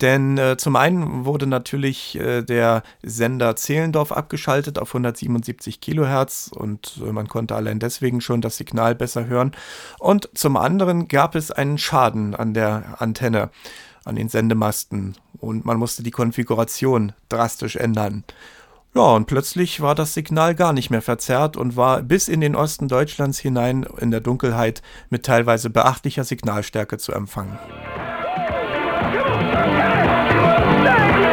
Denn 0.00 0.36
äh, 0.38 0.56
zum 0.56 0.74
einen 0.76 1.24
wurde 1.24 1.46
natürlich 1.46 2.18
äh, 2.18 2.42
der 2.42 2.82
Sender 3.02 3.54
Zehlendorf 3.56 4.10
abgeschaltet 4.10 4.78
auf 4.78 4.90
177 4.90 5.80
Kilohertz 5.80 6.50
und 6.52 7.00
äh, 7.06 7.12
man 7.12 7.28
konnte 7.28 7.54
allein 7.54 7.78
deswegen 7.78 8.20
schon 8.20 8.40
das 8.40 8.56
Signal 8.56 8.94
besser 8.94 9.26
hören. 9.26 9.52
Und 9.98 10.28
zum 10.34 10.56
anderen 10.56 11.08
gab 11.08 11.34
es 11.34 11.50
einen 11.50 11.78
Schaden 11.78 12.34
an 12.34 12.54
der 12.54 12.96
Antenne, 13.00 13.50
an 14.04 14.16
den 14.16 14.28
Sendemasten 14.28 15.16
und 15.38 15.64
man 15.64 15.78
musste 15.78 16.02
die 16.02 16.10
Konfiguration 16.10 17.12
drastisch 17.28 17.76
ändern. 17.76 18.24
Ja, 18.94 19.02
und 19.02 19.26
plötzlich 19.26 19.80
war 19.80 19.94
das 19.94 20.12
Signal 20.12 20.54
gar 20.54 20.74
nicht 20.74 20.90
mehr 20.90 21.00
verzerrt 21.00 21.56
und 21.56 21.76
war 21.76 22.02
bis 22.02 22.28
in 22.28 22.42
den 22.42 22.54
Osten 22.54 22.88
Deutschlands 22.88 23.38
hinein 23.38 23.86
in 23.98 24.10
der 24.10 24.20
Dunkelheit 24.20 24.82
mit 25.08 25.24
teilweise 25.24 25.70
beachtlicher 25.70 26.24
Signalstärke 26.24 26.98
zu 26.98 27.12
empfangen. 27.12 27.58
Thank 29.54 31.26
you. 31.26 31.31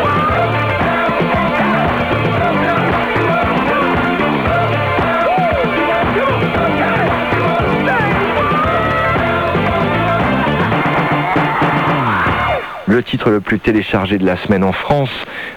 Le 13.00 13.04
titre 13.04 13.30
le 13.30 13.40
plus 13.40 13.60
téléchargé 13.62 14.18
de 14.18 14.26
la 14.26 14.36
semaine 14.36 14.62
en 14.62 14.74
France, 14.74 15.10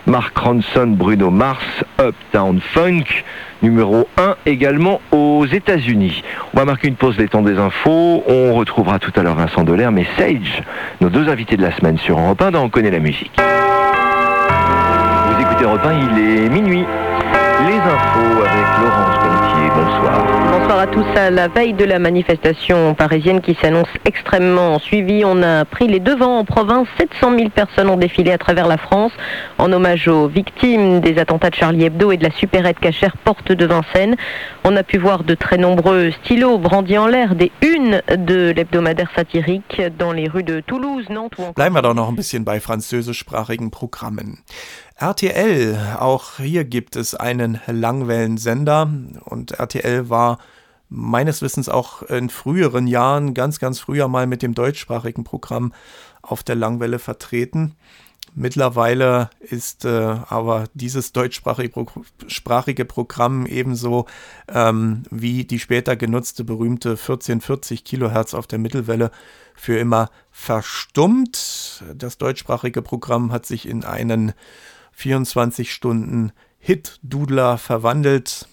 Mark 0.07 0.39
Ronson, 0.39 0.87
Bruno 0.87 1.29
Mars, 1.29 1.65
Uptown 2.01 2.61
Funk, 2.61 3.25
numéro 3.63 4.09
1 4.17 4.37
également 4.47 5.01
aux 5.11 5.45
États-Unis. 5.45 6.23
On 6.55 6.59
va 6.59 6.65
marquer 6.65 6.87
une 6.87 6.95
pause 6.95 7.17
des 7.17 7.27
temps 7.27 7.43
des 7.43 7.59
infos. 7.59 8.23
On 8.29 8.55
retrouvera 8.55 9.01
tout 9.01 9.11
à 9.17 9.25
l'heure 9.25 9.35
Vincent 9.35 9.65
Delair, 9.65 9.91
mais 9.91 10.07
Sage, 10.17 10.63
nos 11.01 11.09
deux 11.09 11.29
invités 11.29 11.57
de 11.57 11.63
la 11.63 11.73
semaine 11.73 11.99
sur 11.99 12.17
Europe 12.17 12.41
1 12.41 12.53
dans 12.53 12.63
On 12.63 12.69
connaît 12.69 12.93
la 12.93 13.01
musique. 13.01 13.33
Vous 15.27 15.43
écoutez 15.43 15.65
Europe 15.65 15.85
1, 15.85 15.95
il 15.95 16.19
est 16.45 16.49
minuit. 16.49 16.85
Les 17.67 17.75
infos. 17.75 18.42
Bonsoir. 19.75 20.33
À 20.83 20.87
tous. 20.89 21.05
À 21.15 21.31
la 21.31 21.47
veille 21.47 21.75
de 21.75 21.85
la 21.85 22.01
manifestation 22.01 22.95
parisienne 22.95 23.41
qui 23.41 23.55
s'annonce 23.55 23.87
extrêmement 24.05 24.81
suivie, 24.81 25.23
on 25.25 25.41
a 25.41 25.65
pris 25.65 25.87
les 25.87 26.01
devants 26.01 26.39
en 26.39 26.45
province. 26.45 26.89
700 26.99 27.37
000 27.37 27.51
personnes 27.51 27.89
ont 27.89 27.97
défilé 27.97 28.33
à 28.33 28.39
travers 28.39 28.67
la 28.67 28.79
France 28.79 29.13
en 29.59 29.73
hommage 29.73 30.09
aux 30.09 30.27
victimes 30.27 30.99
des 30.99 31.19
attentats 31.19 31.51
de 31.51 31.55
Charlie 31.55 31.85
Hebdo 31.85 32.11
et 32.11 32.17
de 32.17 32.25
la 32.25 32.33
supérette 32.33 32.81
cachère 32.81 33.17
porte 33.19 33.53
de 33.53 33.65
Vincennes. 33.65 34.17
On 34.65 34.75
a 34.75 34.83
pu 34.83 34.99
voir 34.99 35.23
de 35.23 35.37
très 35.37 35.57
nombreux 35.57 36.11
stylos 36.11 36.59
brandis 36.59 36.99
en 36.99 37.07
l'air, 37.07 37.37
des 37.37 37.53
unes 37.61 38.03
de 38.09 38.51
l'hebdomadaire 38.51 39.11
satirique 39.15 39.81
dans 39.99 40.11
les 40.11 40.27
rues 40.27 40.43
de 40.43 40.61
Toulouse, 40.61 41.05
Nantes 41.11 41.39
ou 41.39 41.43
encore... 41.43 41.55
Bleiben 41.55 41.77
wir 41.77 41.83
doch 41.83 41.95
noch 41.95 42.09
ein 42.09 42.17
bisschen 42.17 42.45
bei 42.45 42.59
französischsprachigen 42.59 43.71
Programmen. 43.71 44.39
RTL, 44.97 45.97
auch 45.99 46.37
hier 46.37 46.65
gibt 46.65 46.97
es 46.97 47.15
einen 47.15 47.61
Langwellensender 47.67 48.91
und 49.25 49.53
RTL 49.53 50.09
war 50.09 50.39
meines 50.89 51.41
Wissens 51.43 51.69
auch 51.69 52.03
in 52.03 52.29
früheren 52.29 52.87
Jahren, 52.87 53.35
ganz, 53.35 53.59
ganz 53.59 53.81
früher 53.81 54.09
mal 54.09 54.27
mit 54.27 54.43
dem 54.43 54.55
deutschsprachigen 54.55 55.25
Programm 55.25 55.73
auf 56.21 56.43
der 56.43 56.55
Langwelle 56.55 56.99
Mittlerweile 58.35 59.29
ist 59.41 59.85
äh, 59.85 59.91
aber 59.91 60.65
dieses 60.73 61.13
deutschsprachige 61.13 62.85
Programm 62.87 63.45
ebenso 63.47 64.07
ähm, 64.49 65.03
wie 65.11 65.45
die 65.45 65.59
später 65.59 65.97
genutzte 65.97 66.43
berühmte 66.45 66.91
1440 66.91 67.85
Kilohertz 67.85 68.33
auf 68.33 68.47
der 68.47 68.59
Mittelwelle 68.59 69.11
für 69.55 69.79
immer 69.79 70.09
verstummt. 70.31 71.85
Das 71.95 72.17
deutschsprachige 72.17 72.81
Programm 72.81 73.33
hat 73.33 73.45
sich 73.45 73.69
in 73.69 73.85
einen 73.85 74.33
24 74.93 75.73
Stunden 75.73 76.33
Hit-Dudler 76.59 77.59
verwandelt 77.59 78.47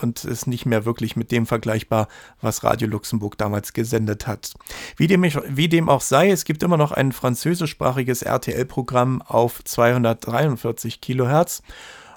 und 0.00 0.24
ist 0.24 0.46
nicht 0.46 0.64
mehr 0.64 0.84
wirklich 0.84 1.16
mit 1.16 1.32
dem 1.32 1.46
vergleichbar, 1.46 2.08
was 2.40 2.62
Radio 2.62 2.88
Luxemburg 2.88 3.36
damals 3.36 3.72
gesendet 3.72 4.26
hat. 4.26 4.54
Wie 4.96 5.06
dem, 5.06 5.22
wie 5.22 5.68
dem 5.68 5.88
auch 5.88 6.00
sei, 6.00 6.30
es 6.30 6.44
gibt 6.44 6.62
immer 6.62 6.76
noch 6.76 6.92
ein 6.92 7.12
französischsprachiges 7.12 8.22
RTL-Programm 8.22 9.22
auf 9.22 9.62
243 9.64 11.00
Kilohertz. 11.00 11.62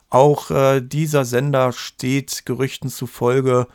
Auch 0.09 0.51
äh, 0.51 0.81
dieser 0.81 1.25
Sender 1.25 1.71
steht 1.71 2.45
Gerüchten 2.45 2.89
zufolge 2.89 3.67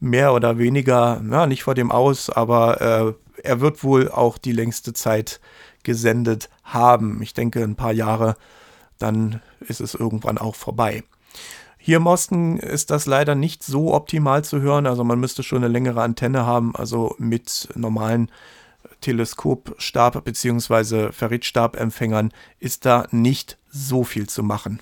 mehr 0.00 0.34
oder 0.34 0.58
weniger, 0.58 1.22
ja, 1.30 1.46
nicht 1.46 1.62
vor 1.62 1.74
dem 1.74 1.90
Aus, 1.90 2.28
aber 2.28 2.80
äh, 2.80 3.12
er 3.42 3.60
wird 3.60 3.82
wohl 3.82 4.10
auch 4.10 4.36
die 4.36 4.52
längste 4.52 4.92
Zeit 4.92 5.40
gesendet 5.82 6.50
haben. 6.62 7.22
Ich 7.22 7.34
denke, 7.34 7.62
ein 7.62 7.76
paar 7.76 7.92
Jahre 7.92 8.36
dann 8.98 9.40
ist 9.60 9.80
es 9.80 9.94
irgendwann 9.94 10.38
auch 10.38 10.54
vorbei. 10.54 11.02
Hier 11.78 11.98
im 11.98 12.06
Osten 12.06 12.56
ist 12.58 12.90
das 12.90 13.04
leider 13.04 13.34
nicht 13.34 13.62
so 13.62 13.92
optimal 13.92 14.42
zu 14.42 14.60
hören. 14.60 14.86
Also 14.86 15.04
man 15.04 15.20
müsste 15.20 15.42
schon 15.42 15.58
eine 15.58 15.68
längere 15.68 16.02
Antenne 16.02 16.46
haben. 16.46 16.74
Also 16.74 17.14
mit 17.18 17.68
normalen 17.74 18.30
Teleskopstab 19.02 20.24
bzw. 20.24 21.12
Ferritstabempfängern 21.12 22.32
ist 22.58 22.86
da 22.86 23.06
nicht 23.10 23.58
so 23.68 24.02
viel 24.02 24.28
zu 24.28 24.42
machen. 24.42 24.80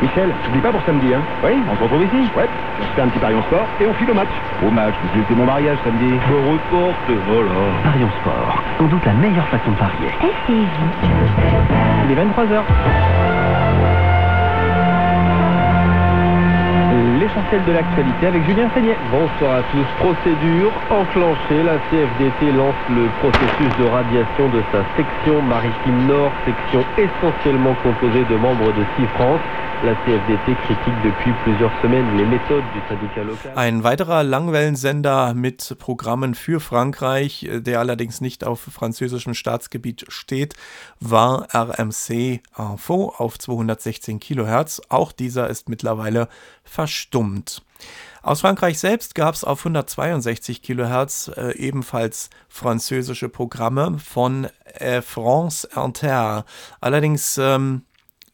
Michel, 0.00 0.36
n'oublie 0.46 0.60
pas 0.60 0.70
pour 0.70 0.82
samedi, 0.82 1.12
hein 1.12 1.24
Oui, 1.42 1.64
on 1.68 1.74
se 1.76 1.82
retrouve 1.82 2.04
ici 2.04 2.30
Ouais. 2.34 2.48
On 2.80 2.84
se 2.84 2.92
fait 2.92 3.00
un 3.00 3.08
petit 3.08 3.18
pari 3.18 3.34
en 3.34 3.42
sport 3.42 3.68
et 3.80 3.86
on 3.86 3.94
file 3.94 4.10
au 4.10 4.14
match. 4.14 4.30
Au 4.62 4.70
match, 4.70 4.94
c'est 5.12 5.34
mon 5.34 5.46
mariage 5.46 5.78
samedi. 5.82 6.20
Je 6.28 6.34
reporte, 6.34 7.10
voilà. 7.26 7.50
Parions 7.82 8.10
sport, 8.20 8.62
sans 8.78 8.86
doute 8.86 9.04
la 9.04 9.14
meilleure 9.14 9.48
façon 9.48 9.72
de 9.72 9.76
parier. 9.76 10.10
Il 10.48 12.12
est 12.12 12.14
23h. 12.14 12.64
L'essentiel 17.18 17.64
de 17.64 17.72
l'actualité 17.72 18.26
avec 18.26 18.44
Julien 18.44 18.70
Seignet. 18.72 18.96
Bonsoir 19.10 19.56
à 19.56 19.62
tous. 19.64 19.86
Procédure 19.98 20.72
enclenchée. 20.90 21.64
La 21.64 21.78
CFDT 21.90 22.52
lance 22.52 22.76
le 22.88 23.08
processus 23.18 23.76
de 23.76 23.84
radiation 23.84 24.48
de 24.48 24.62
sa 24.70 24.84
section 24.96 25.42
maritime 25.42 26.06
nord, 26.06 26.32
section 26.44 26.84
essentiellement 26.96 27.74
composée 27.74 28.24
de 28.24 28.36
membres 28.36 28.72
de 28.72 28.84
CIFRance. 28.96 29.40
France. 29.40 29.40
Ein 33.54 33.84
weiterer 33.84 34.24
Langwellensender 34.24 35.34
mit 35.34 35.76
Programmen 35.78 36.34
für 36.34 36.58
Frankreich, 36.58 37.48
der 37.48 37.78
allerdings 37.78 38.20
nicht 38.20 38.44
auf 38.44 38.60
französischem 38.60 39.34
Staatsgebiet 39.34 40.06
steht, 40.08 40.54
war 40.98 41.46
RMC 41.54 42.40
Info 42.58 43.14
auf 43.16 43.38
216 43.38 44.18
Kilohertz. 44.18 44.82
Auch 44.88 45.12
dieser 45.12 45.48
ist 45.48 45.68
mittlerweile 45.68 46.28
verstummt. 46.64 47.62
Aus 48.22 48.40
Frankreich 48.40 48.80
selbst 48.80 49.14
gab 49.14 49.34
es 49.34 49.44
auf 49.44 49.60
162 49.60 50.60
Kilohertz 50.60 51.30
äh, 51.36 51.56
ebenfalls 51.56 52.30
französische 52.48 53.28
Programme 53.28 53.98
von 53.98 54.48
äh, 54.74 55.02
France 55.02 55.68
Inter. 55.74 56.44
Allerdings 56.80 57.38
ähm, 57.38 57.82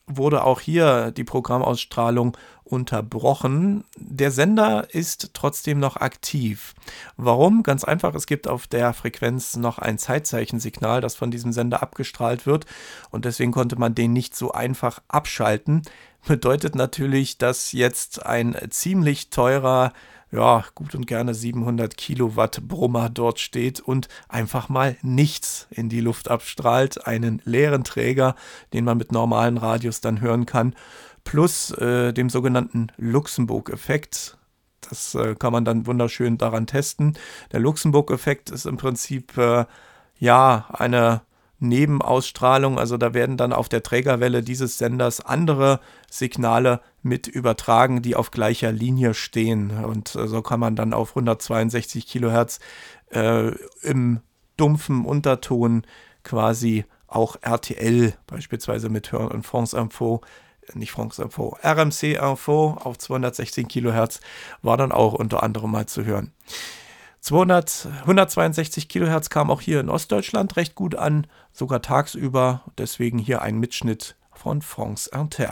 wurde 0.06 0.44
auch 0.44 0.60
hier 0.60 1.10
die 1.10 1.24
Programmausstrahlung 1.24 2.36
unterbrochen. 2.64 3.84
Der 3.96 4.30
Sender 4.30 4.88
ist 4.92 5.30
trotzdem 5.34 5.78
noch 5.78 5.96
aktiv. 5.96 6.74
Warum? 7.16 7.62
Ganz 7.62 7.84
einfach, 7.84 8.14
es 8.14 8.26
gibt 8.26 8.48
auf 8.48 8.66
der 8.66 8.92
Frequenz 8.92 9.56
noch 9.56 9.78
ein 9.78 9.98
Zeitzeichensignal, 9.98 11.00
das 11.00 11.14
von 11.14 11.30
diesem 11.30 11.52
Sender 11.52 11.82
abgestrahlt 11.82 12.46
wird 12.46 12.66
und 13.10 13.24
deswegen 13.24 13.52
konnte 13.52 13.76
man 13.76 13.94
den 13.94 14.12
nicht 14.12 14.34
so 14.34 14.52
einfach 14.52 15.00
abschalten. 15.08 15.82
Bedeutet 16.26 16.74
natürlich, 16.74 17.36
dass 17.36 17.72
jetzt 17.72 18.24
ein 18.24 18.56
ziemlich 18.70 19.28
teurer 19.28 19.92
ja, 20.34 20.64
gut 20.74 20.96
und 20.96 21.06
gerne 21.06 21.32
700 21.32 21.96
Kilowatt 21.96 22.66
Brummer 22.66 23.08
dort 23.08 23.38
steht 23.38 23.78
und 23.78 24.08
einfach 24.28 24.68
mal 24.68 24.96
nichts 25.02 25.68
in 25.70 25.88
die 25.88 26.00
Luft 26.00 26.28
abstrahlt. 26.28 27.06
Einen 27.06 27.40
leeren 27.44 27.84
Träger, 27.84 28.34
den 28.72 28.84
man 28.84 28.98
mit 28.98 29.12
normalen 29.12 29.58
Radios 29.58 30.00
dann 30.00 30.20
hören 30.20 30.44
kann, 30.44 30.74
plus 31.22 31.70
äh, 31.70 32.12
dem 32.12 32.30
sogenannten 32.30 32.88
Luxemburg-Effekt. 32.96 34.36
Das 34.80 35.14
äh, 35.14 35.36
kann 35.36 35.52
man 35.52 35.64
dann 35.64 35.86
wunderschön 35.86 36.36
daran 36.36 36.66
testen. 36.66 37.16
Der 37.52 37.60
Luxemburg-Effekt 37.60 38.50
ist 38.50 38.66
im 38.66 38.76
Prinzip 38.76 39.38
äh, 39.38 39.66
ja 40.18 40.66
eine 40.72 41.22
Nebenausstrahlung. 41.60 42.76
Also 42.80 42.96
da 42.96 43.14
werden 43.14 43.36
dann 43.36 43.52
auf 43.52 43.68
der 43.68 43.84
Trägerwelle 43.84 44.42
dieses 44.42 44.78
Senders 44.78 45.20
andere 45.20 45.78
Signale 46.10 46.80
mit 47.04 47.28
übertragen, 47.28 48.02
die 48.02 48.16
auf 48.16 48.30
gleicher 48.30 48.72
Linie 48.72 49.14
stehen. 49.14 49.70
Und 49.84 50.14
äh, 50.14 50.26
so 50.26 50.42
kann 50.42 50.60
man 50.60 50.76
dann 50.76 50.92
auf 50.92 51.10
162 51.10 52.06
Kilohertz 52.06 52.60
äh, 53.10 53.52
im 53.82 54.20
dumpfen 54.56 55.04
Unterton 55.04 55.82
quasi 56.22 56.84
auch 57.06 57.36
RTL 57.42 58.14
beispielsweise 58.26 58.88
mithören 58.88 59.28
und 59.28 59.46
France 59.46 59.76
Info 59.76 60.22
äh, 60.68 60.78
nicht 60.78 60.92
France 60.92 61.22
Info, 61.22 61.56
RMC 61.62 62.14
Info 62.14 62.76
auf 62.80 62.98
216 62.98 63.68
Kilohertz 63.68 64.20
war 64.62 64.76
dann 64.76 64.92
auch 64.92 65.12
unter 65.12 65.42
anderem 65.42 65.70
mal 65.70 65.86
zu 65.86 66.04
hören. 66.04 66.32
200, 67.20 67.88
162 68.00 68.88
Kilohertz 68.88 69.30
kam 69.30 69.50
auch 69.50 69.62
hier 69.62 69.80
in 69.80 69.88
Ostdeutschland 69.88 70.56
recht 70.56 70.74
gut 70.74 70.94
an, 70.94 71.26
sogar 71.52 71.80
tagsüber. 71.80 72.62
Deswegen 72.76 73.18
hier 73.18 73.40
ein 73.40 73.58
Mitschnitt 73.58 74.16
France 74.60 75.08
Inter. 75.14 75.48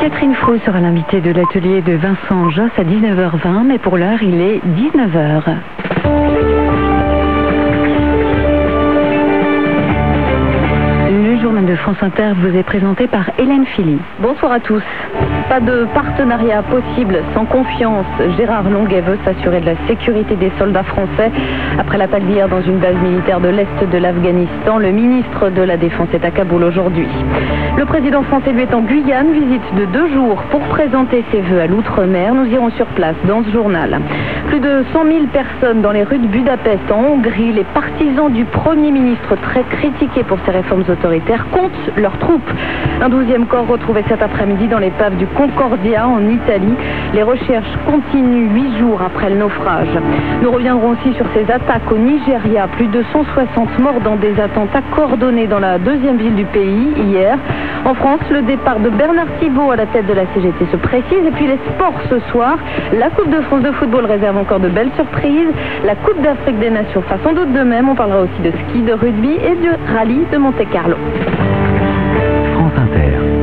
Catherine 0.00 0.34
Fro 0.34 0.58
sera 0.66 0.80
l'invitée 0.80 1.22
de 1.22 1.30
l'atelier 1.30 1.80
de 1.80 1.94
Vincent 1.94 2.50
Joss 2.50 2.70
à 2.76 2.84
19h20, 2.84 3.64
mais 3.64 3.78
pour 3.78 3.96
l'heure, 3.96 4.22
il 4.22 4.34
est 4.34 4.58
19h. 4.58 5.56
France 11.76 11.96
Inter 12.02 12.32
vous 12.36 12.56
est 12.56 12.62
présenté 12.62 13.06
par 13.06 13.30
Hélène 13.38 13.64
Philly. 13.64 13.98
Bonsoir 14.20 14.52
à 14.52 14.60
tous. 14.60 14.82
Pas 15.48 15.60
de 15.60 15.86
partenariat 15.94 16.62
possible 16.62 17.18
sans 17.34 17.44
confiance. 17.44 18.06
Gérard 18.36 18.68
Longuet 18.68 19.00
veut 19.00 19.18
s'assurer 19.24 19.60
de 19.60 19.66
la 19.66 19.74
sécurité 19.88 20.36
des 20.36 20.52
soldats 20.58 20.82
français. 20.82 21.30
Après 21.78 21.98
l'attaque 21.98 22.24
d'hier 22.26 22.48
dans 22.48 22.62
une 22.62 22.78
base 22.78 22.96
militaire 22.96 23.40
de 23.40 23.48
l'Est 23.48 23.90
de 23.90 23.98
l'Afghanistan, 23.98 24.78
le 24.78 24.90
ministre 24.90 25.50
de 25.50 25.62
la 25.62 25.76
Défense 25.76 26.08
est 26.12 26.24
à 26.24 26.30
Kaboul 26.30 26.64
aujourd'hui. 26.64 27.08
Le 27.76 27.84
président 27.86 28.22
français 28.22 28.52
lui 28.52 28.62
est 28.62 28.74
en 28.74 28.82
Guyane, 28.82 29.32
visite 29.32 29.74
de 29.76 29.84
deux 29.86 30.12
jours 30.12 30.42
pour 30.50 30.60
présenter 30.60 31.24
ses 31.32 31.40
voeux 31.40 31.60
à 31.60 31.66
l'outre-mer. 31.66 32.34
Nous 32.34 32.46
irons 32.46 32.70
sur 32.70 32.86
place 32.86 33.16
dans 33.26 33.42
ce 33.42 33.50
journal. 33.50 34.00
Plus 34.48 34.60
de 34.60 34.84
100 34.92 35.04
000 35.04 35.26
personnes 35.32 35.80
dans 35.80 35.90
les 35.90 36.04
rues 36.04 36.18
de 36.18 36.26
Budapest 36.26 36.90
en 36.90 37.14
Hongrie. 37.14 37.52
Les 37.52 37.64
partisans 37.64 38.30
du 38.30 38.44
Premier 38.44 38.90
ministre 38.90 39.36
très 39.36 39.62
critiqué 39.64 40.22
pour 40.22 40.38
ses 40.44 40.52
réformes 40.52 40.84
autoritaires 40.88 41.46
comptent 41.50 41.90
leurs 41.96 42.16
troupes. 42.18 42.50
Un 43.00 43.08
douzième 43.08 43.46
corps 43.46 43.66
retrouvé 43.66 44.04
cet 44.08 44.22
après-midi 44.22 44.68
dans 44.68 44.78
l'épave 44.78 45.16
du 45.16 45.26
Concordia 45.26 46.06
en 46.06 46.28
Italie. 46.28 46.74
Les 47.14 47.22
recherches 47.22 47.72
continuent 47.86 48.52
huit 48.52 48.78
jours 48.78 49.00
après 49.02 49.30
le 49.30 49.36
naufrage. 49.36 49.88
Nous 50.42 50.50
reviendrons 50.50 50.90
aussi 50.90 51.14
sur 51.14 51.26
ces 51.34 51.50
attaques 51.50 51.90
au 51.90 51.96
Nigeria. 51.96 52.68
Plus 52.68 52.88
de 52.88 53.02
160 53.12 53.78
morts 53.78 54.00
dans 54.04 54.16
des 54.16 54.38
attentats 54.40 54.82
coordonnés 54.94 55.46
dans 55.46 55.60
la 55.60 55.78
deuxième 55.78 56.18
ville 56.18 56.34
du 56.34 56.44
pays 56.44 56.92
hier. 56.96 57.38
En 57.84 57.94
France, 57.94 58.20
le 58.30 58.42
départ 58.42 58.78
de 58.80 58.90
Bernard 58.90 59.26
Thibault 59.40 59.70
à 59.70 59.76
la 59.76 59.86
tête 59.86 60.06
de 60.06 60.14
la 60.14 60.26
CGT 60.34 60.66
se 60.70 60.76
précise. 60.76 61.26
Et 61.26 61.30
puis 61.32 61.46
les 61.46 61.58
sports 61.74 61.98
ce 62.10 62.20
soir. 62.30 62.56
La 62.92 63.10
Coupe 63.10 63.30
de 63.30 63.40
France 63.42 63.62
de 63.62 63.72
football 63.72 64.04
réserve 64.04 64.33
encore 64.36 64.60
de 64.60 64.68
belles 64.68 64.92
surprises. 64.96 65.48
La 65.84 65.94
Coupe 65.96 66.20
d'Afrique 66.22 66.58
des 66.60 66.70
Nations 66.70 67.02
fera 67.02 67.18
sans 67.24 67.32
doute 67.32 67.52
de 67.52 67.62
même. 67.62 67.88
On 67.88 67.94
parlera 67.94 68.22
aussi 68.22 68.40
de 68.42 68.50
ski, 68.50 68.82
de 68.82 68.92
rugby 68.92 69.32
et 69.32 69.56
du 69.56 69.70
rallye 69.92 70.26
de 70.32 70.38
Monte-Carlo. 70.38 70.96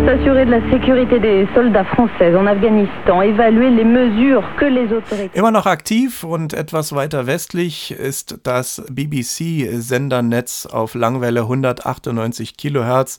S'assurer 0.05 0.45
de 0.45 0.51
la 0.51 0.71
sécurité 0.71 1.19
des 1.19 1.47
Soldats 1.53 1.83
français 1.83 2.35
en 2.35 2.47
Afghanistan, 2.47 3.21
évaluer 3.21 3.69
les 3.69 3.85
mesures 3.85 4.43
que 4.57 4.65
les 4.65 4.91
autorités. 4.91 5.37
Immer 5.37 5.51
noch 5.51 5.67
aktiv 5.67 6.23
und 6.23 6.53
etwas 6.53 6.93
weiter 6.93 7.27
westlich 7.27 7.91
ist 7.91 8.39
das 8.43 8.83
BBC-Sendernetz 8.89 10.65
auf 10.65 10.95
Langwelle 10.95 11.41
198 11.41 12.57
Kilohertz 12.57 13.17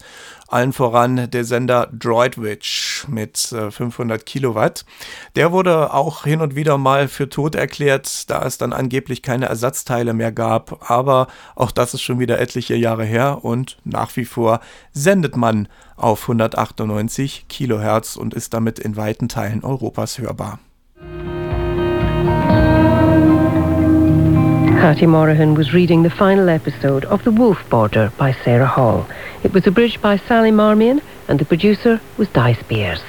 allen 0.53 0.73
voran 0.73 1.31
der 1.31 1.45
Sender 1.45 1.89
Droidwitch 1.93 3.07
mit 3.09 3.39
500 3.39 4.21
äh, 4.21 4.25
Kilowatt. 4.25 4.85
Der 5.37 5.53
wurde 5.53 5.93
auch 5.93 6.25
hin 6.25 6.41
und 6.41 6.55
wieder 6.55 6.79
mal 6.79 7.09
für 7.09 7.29
tot 7.29 7.55
erklärt, 7.55 8.31
da 8.31 8.45
es 8.45 8.59
dann 8.59 8.73
angeblich 8.73 9.23
keine 9.23 9.47
Ersatzteile 9.47 10.15
mehr 10.15 10.33
gab. 10.33 10.91
Aber 10.91 11.29
auch 11.55 11.71
das 11.71 11.95
ist 11.95 12.03
schon 12.03 12.19
wieder 12.19 12.39
etliche 12.41 12.75
Jahre 12.75 13.05
her 13.05 13.45
und 13.45 13.79
nach 13.85 14.17
wie 14.17 14.25
vor 14.25 14.61
sendet 14.93 15.37
man 15.37 15.69
auf 15.97 16.23
198 16.23 17.47
Kilohertz 17.49 18.17
und 18.17 18.35
ist 18.35 18.55
damit 18.55 18.79
in 18.79 18.97
weiten 18.97 19.29
Teilen 19.29 19.65
Europas 19.65 20.19
hörbar. 20.19 20.59
Hattie 24.83 25.07
Morahan 25.07 25.55
was 25.55 25.73
reading 25.73 26.03
the 26.03 26.11
final 26.11 26.49
episode 26.49 27.05
of 27.05 27.23
The 27.23 27.31
Wolf 27.31 27.71
Border 27.71 28.13
by 28.19 28.33
Sarah 28.33 28.67
Hall. 28.67 29.07
It 29.45 29.53
was 29.53 29.65
abridged 29.65 30.03
by 30.03 30.17
Sally 30.17 30.51
Marmion 30.51 31.01
and 31.29 31.39
the 31.39 31.45
producer 31.45 32.01
was 32.17 32.27
Di 32.31 32.55
Spears. 32.55 33.01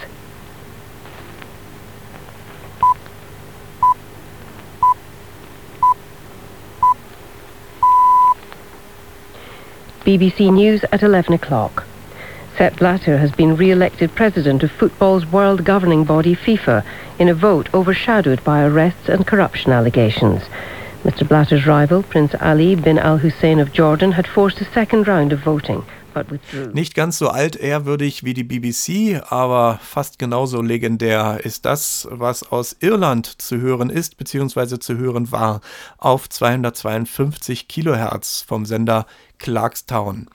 BBC 10.06 10.54
News 10.54 10.86
at 10.92 11.02
11 11.02 11.34
o'clock. 11.34 11.86
Sepp 12.56 12.78
Blatter 12.78 13.18
has 13.18 13.32
been 13.32 13.58
re-elected 13.58 14.14
president 14.14 14.62
of 14.62 14.72
football's 14.72 15.26
world 15.26 15.66
governing 15.66 16.04
body 16.04 16.36
FIFA 16.36 16.86
in 17.18 17.30
a 17.30 17.34
vote 17.34 17.68
overshadowed 17.74 18.44
by 18.44 18.64
arrests 18.64 19.10
and 19.10 19.26
corruption 19.26 19.72
allegations. 19.72 20.44
Mr. 21.04 21.26
Blatter's 21.28 21.68
rival, 21.68 22.02
Prince 22.02 22.40
Ali 22.40 22.76
bin 22.76 22.98
Al 22.98 23.22
Hussein 23.22 23.60
of 23.60 23.74
Jordan, 23.74 24.14
had 24.14 24.26
forced 24.26 24.62
a 24.62 24.66
second 24.74 25.06
round 25.06 25.34
of 25.34 25.44
voting. 25.44 25.84
Nicht 26.74 26.94
ganz 26.94 27.18
so 27.18 27.30
altehrwürdig 27.30 28.24
wie 28.24 28.34
die 28.34 28.44
BBC, 28.44 29.22
aber 29.30 29.80
fast 29.82 30.20
genauso 30.20 30.62
legendär 30.62 31.40
ist 31.44 31.66
das, 31.66 32.08
was 32.12 32.44
aus 32.52 32.76
Irland 32.80 33.42
zu 33.42 33.60
hören 33.60 33.90
ist 33.90 34.18
bzw. 34.18 34.80
zu 34.80 34.98
hören 34.98 35.32
war, 35.32 35.62
auf 35.98 36.30
252 36.30 37.68
Kilohertz 37.68 38.46
vom 38.48 38.66
Sender 38.66 39.08
Clarkstown. 39.44 40.28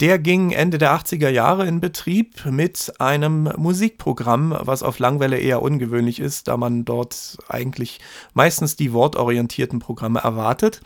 Der 0.00 0.18
ging 0.18 0.52
Ende 0.52 0.76
der 0.76 0.94
80er 0.94 1.30
Jahre 1.30 1.66
in 1.66 1.80
Betrieb 1.80 2.44
mit 2.44 2.92
einem 2.98 3.50
Musikprogramm, 3.56 4.54
was 4.60 4.82
auf 4.82 4.98
Langwelle 4.98 5.38
eher 5.38 5.62
ungewöhnlich 5.62 6.20
ist, 6.20 6.46
da 6.46 6.58
man 6.58 6.84
dort 6.84 7.38
eigentlich 7.48 8.00
meistens 8.34 8.76
die 8.76 8.92
wortorientierten 8.92 9.78
Programme 9.78 10.20
erwartet. 10.20 10.82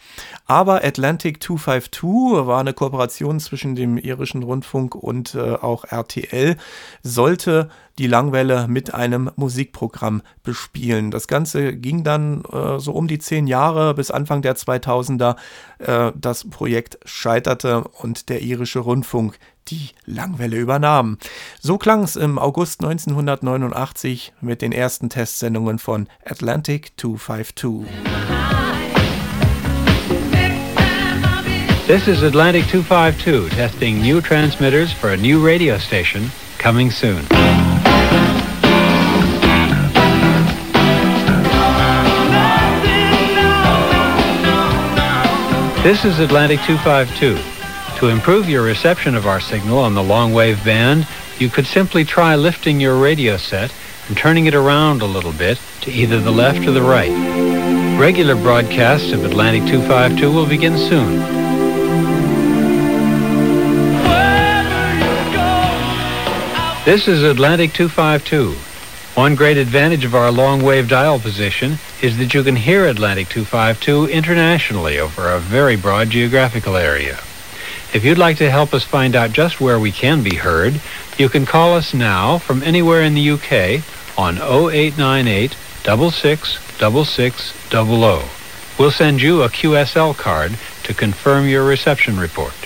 Aber 0.47 0.85
Atlantic 0.85 1.43
252 1.43 2.47
war 2.47 2.61
eine 2.61 2.75
Kooperation 2.75 3.41
zwischen 3.41 3.75
dem 3.75 3.99
irischen 3.99 4.45
Rundfunk 4.45 4.95
und 4.95 5.35
äh, 5.35 5.55
auch 5.55 5.85
RTL, 5.85 6.57
sollte 7.03 7.71
die 7.99 8.07
Langwelle 8.07 8.67
mit 8.69 8.93
einem 8.93 9.31
Musikprogramm 9.37 10.23
bespielen. 10.43 11.11
Das 11.11 11.29
Ganze 11.29 11.77
ging 11.77 12.03
dann 12.03 12.43
äh, 12.45 12.79
so 12.79 12.93
um 12.93 13.07
die 13.07 13.19
zehn 13.19 13.47
Jahre 13.47 13.95
bis 13.95 14.11
Anfang 14.11 14.43
der 14.43 14.57
2000er. 14.57 15.37
Äh, 15.79 16.13
das 16.17 16.49
Projekt 16.51 16.99
scheiterte 17.05 17.85
und 17.85 18.29
der 18.29 18.43
irische 18.43 18.81
Rundfunk 18.81 19.39
die 19.69 19.91
Langwelle 20.05 20.57
übernahm. 20.57 21.19
So 21.61 21.79
klang 21.79 22.03
es 22.03 22.17
im 22.17 22.39
August 22.39 22.83
1989 22.83 24.35
mit 24.41 24.61
den 24.61 24.73
ersten 24.73 25.09
Testsendungen 25.09 25.79
von 25.79 26.09
Atlantic 26.25 26.93
252. 26.99 27.87
This 31.87 32.09
is 32.09 32.23
Atlantic 32.23 32.67
252 32.69 33.51
testing 33.51 34.01
new 34.01 34.21
transmitters 34.21 34.91
for 34.91 35.11
a 35.11 35.17
new 35.17 35.45
radio 35.45 35.79
station 35.79 36.31
coming 36.59 36.91
soon. 36.91 37.27
This 45.85 46.07
is 46.07 46.19
Atlantic 46.19 46.61
252. 46.61 47.39
To 47.99 48.09
improve 48.09 48.49
your 48.49 48.63
reception 48.63 49.15
of 49.15 49.27
our 49.27 49.39
signal 49.39 49.79
on 49.79 49.93
the 49.93 50.03
long 50.03 50.33
wave 50.33 50.65
band, 50.65 51.07
you 51.39 51.51
could 51.51 51.67
simply 51.67 52.07
try 52.07 52.37
lifting 52.37 52.81
your 52.81 52.99
radio 52.99 53.37
set 53.37 53.71
and 54.09 54.17
turning 54.17 54.47
it 54.47 54.55
around 54.55 55.03
a 55.03 55.07
little 55.07 55.33
bit 55.33 55.61
to 55.83 55.91
either 55.91 56.21
the 56.21 56.31
left 56.31 56.67
or 56.67 56.71
the 56.71 56.81
right. 56.81 57.13
Regular 58.01 58.35
broadcasts 58.35 59.13
of 59.13 59.27
Atlantic 59.27 59.71
252 59.71 60.33
will 60.33 60.47
begin 60.47 60.79
soon. 60.79 61.44
This 66.85 67.09
is 67.09 67.23
Atlantic 67.23 67.73
252. 67.73 68.53
One 69.19 69.35
great 69.37 69.57
advantage 69.57 70.05
of 70.05 70.15
our 70.15 70.31
long-wave 70.31 70.87
dial 70.87 71.19
position 71.19 71.79
is 72.03 72.19
that 72.19 72.35
you 72.35 72.45
can 72.45 72.57
hear 72.57 72.85
Atlantic 72.85 73.31
252 73.31 74.13
internationally 74.13 74.99
over 74.99 75.31
a 75.31 75.41
very 75.41 75.77
broad 75.77 76.11
geographical 76.11 76.77
area. 76.77 77.21
If 77.95 78.05
you'd 78.05 78.19
like 78.19 78.37
to 78.37 78.51
help 78.51 78.75
us 78.75 78.85
find 78.85 79.17
out 79.17 79.33
just 79.33 79.63
where 79.63 79.79
we 79.79 79.93
can 79.93 80.23
be 80.23 80.35
heard, 80.35 80.79
you 81.17 81.31
can 81.31 81.47
call 81.47 81.73
us 81.73 81.95
now 81.95 82.37
from 82.37 82.63
anywhere 82.63 83.01
in 83.01 83.15
the 83.15 83.31
UK 83.31 83.81
on 84.19 84.37
0898 84.37 85.57
666600. 85.85 88.29
We'll 88.79 88.91
send 88.91 89.23
you 89.23 89.41
a 89.41 89.49
QSL 89.49 90.15
card 90.19 90.59
to 90.83 90.93
confirm 90.93 91.49
your 91.49 91.65
reception 91.65 92.21
report. 92.21 92.64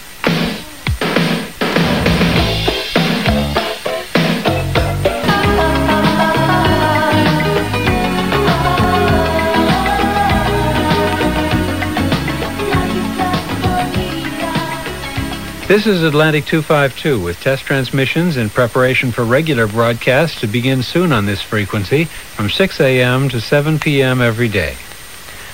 This 15.69 15.87
is 15.87 16.03
Atlantic 16.03 16.47
252 16.47 17.21
with 17.23 17.43
test 17.43 17.65
transmissions 17.67 18.39
in 18.39 18.49
preparation 18.49 19.13
for 19.13 19.23
regular 19.23 19.67
broadcasts 19.67 20.41
to 20.41 20.47
begin 20.47 20.83
soon 20.83 21.13
on 21.13 21.27
this 21.27 21.43
frequency 21.43 22.07
from 22.07 22.49
6 22.49 22.81
a.m. 22.81 23.29
to 23.29 23.39
7 23.39 23.79
p.m. 23.79 24.23
every 24.23 24.49
day. 24.49 24.77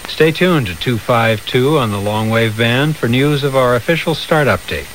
Stay 0.06 0.30
tuned 0.30 0.68
to 0.68 0.76
252 0.76 1.78
on 1.78 1.90
the 1.90 1.98
long 1.98 2.30
wave 2.30 2.56
band 2.56 2.94
for 2.94 3.08
news 3.08 3.42
of 3.42 3.56
our 3.56 3.74
official 3.74 4.14
start 4.14 4.46
update. 4.46 4.93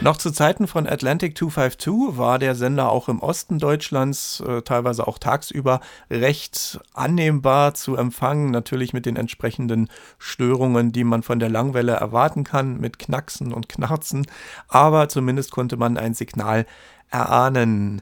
Noch 0.00 0.16
zu 0.16 0.30
Zeiten 0.30 0.68
von 0.68 0.86
Atlantic 0.86 1.36
252 1.36 2.16
war 2.16 2.38
der 2.38 2.54
Sender 2.54 2.88
auch 2.88 3.08
im 3.08 3.18
Osten 3.18 3.58
Deutschlands, 3.58 4.40
äh, 4.46 4.62
teilweise 4.62 5.08
auch 5.08 5.18
tagsüber, 5.18 5.80
recht 6.08 6.78
annehmbar 6.94 7.74
zu 7.74 7.96
empfangen. 7.96 8.52
Natürlich 8.52 8.92
mit 8.92 9.06
den 9.06 9.16
entsprechenden 9.16 9.88
Störungen, 10.18 10.92
die 10.92 11.02
man 11.02 11.24
von 11.24 11.40
der 11.40 11.48
Langwelle 11.48 11.92
erwarten 11.92 12.44
kann, 12.44 12.78
mit 12.78 13.00
Knacksen 13.00 13.52
und 13.52 13.68
Knarzen. 13.68 14.26
Aber 14.68 15.08
zumindest 15.08 15.50
konnte 15.50 15.76
man 15.76 15.98
ein 15.98 16.14
Signal 16.14 16.64
erahnen. 17.10 18.00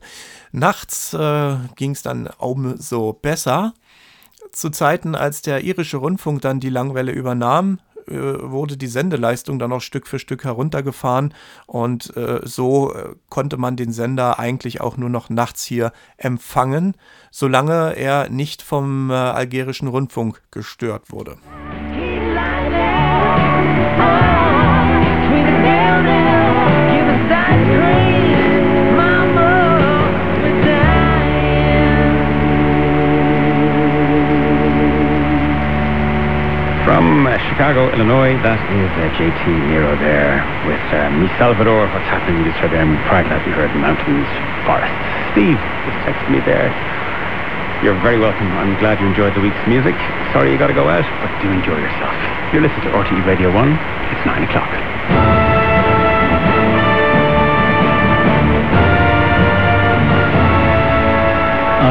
Nachts 0.52 1.14
äh, 1.14 1.56
ging 1.76 1.92
es 1.92 2.02
dann 2.02 2.28
umso 2.36 3.14
besser. 3.14 3.72
Zu 4.52 4.68
Zeiten, 4.68 5.14
als 5.14 5.40
der 5.40 5.64
irische 5.64 5.96
Rundfunk 5.96 6.42
dann 6.42 6.60
die 6.60 6.70
Langwelle 6.70 7.12
übernahm, 7.12 7.78
wurde 8.06 8.76
die 8.76 8.86
Sendeleistung 8.86 9.58
dann 9.58 9.72
auch 9.72 9.80
Stück 9.80 10.06
für 10.06 10.18
Stück 10.18 10.44
heruntergefahren 10.44 11.34
und 11.66 12.16
äh, 12.16 12.40
so 12.44 12.94
äh, 12.94 13.14
konnte 13.28 13.56
man 13.56 13.76
den 13.76 13.92
Sender 13.92 14.38
eigentlich 14.38 14.80
auch 14.80 14.96
nur 14.96 15.10
noch 15.10 15.30
nachts 15.30 15.64
hier 15.64 15.92
empfangen, 16.16 16.94
solange 17.30 17.96
er 17.96 18.28
nicht 18.28 18.62
vom 18.62 19.10
äh, 19.10 19.14
algerischen 19.14 19.88
Rundfunk 19.88 20.42
gestört 20.50 21.10
wurde. 21.10 21.36
Chicago, 37.50 37.90
Illinois. 37.90 38.38
That 38.46 38.62
is 38.70 38.86
uh, 38.94 39.10
JT 39.18 39.42
Nero 39.66 39.98
there 39.98 40.38
with 40.70 40.78
uh, 40.94 41.10
Mi 41.18 41.26
Salvador. 41.34 41.90
What's 41.90 42.06
happening? 42.06 42.46
In 42.46 42.94
Prague 43.10 43.26
that 43.26 43.42
you 43.42 43.50
heard 43.50 43.74
mountains, 43.74 44.22
forests. 44.62 44.94
Steve 45.34 45.58
just 45.82 45.98
texted 46.06 46.30
me 46.30 46.38
there. 46.46 46.70
You're 47.82 47.98
very 48.06 48.22
welcome. 48.22 48.46
I'm 48.54 48.78
glad 48.78 49.02
you 49.02 49.10
enjoyed 49.10 49.34
the 49.34 49.42
week's 49.42 49.58
music. 49.66 49.98
Sorry 50.30 50.54
you 50.54 50.62
got 50.62 50.70
to 50.70 50.78
go 50.78 50.86
out, 50.86 51.02
but 51.02 51.30
do 51.42 51.50
enjoy 51.50 51.74
yourself. 51.74 52.14
You're 52.54 52.62
listening 52.62 52.86
to 52.86 52.94
RTE 52.94 53.26
Radio 53.26 53.50
1. 53.50 53.66
It's 54.14 54.22
9 54.22 54.46
o'clock. 54.46 54.70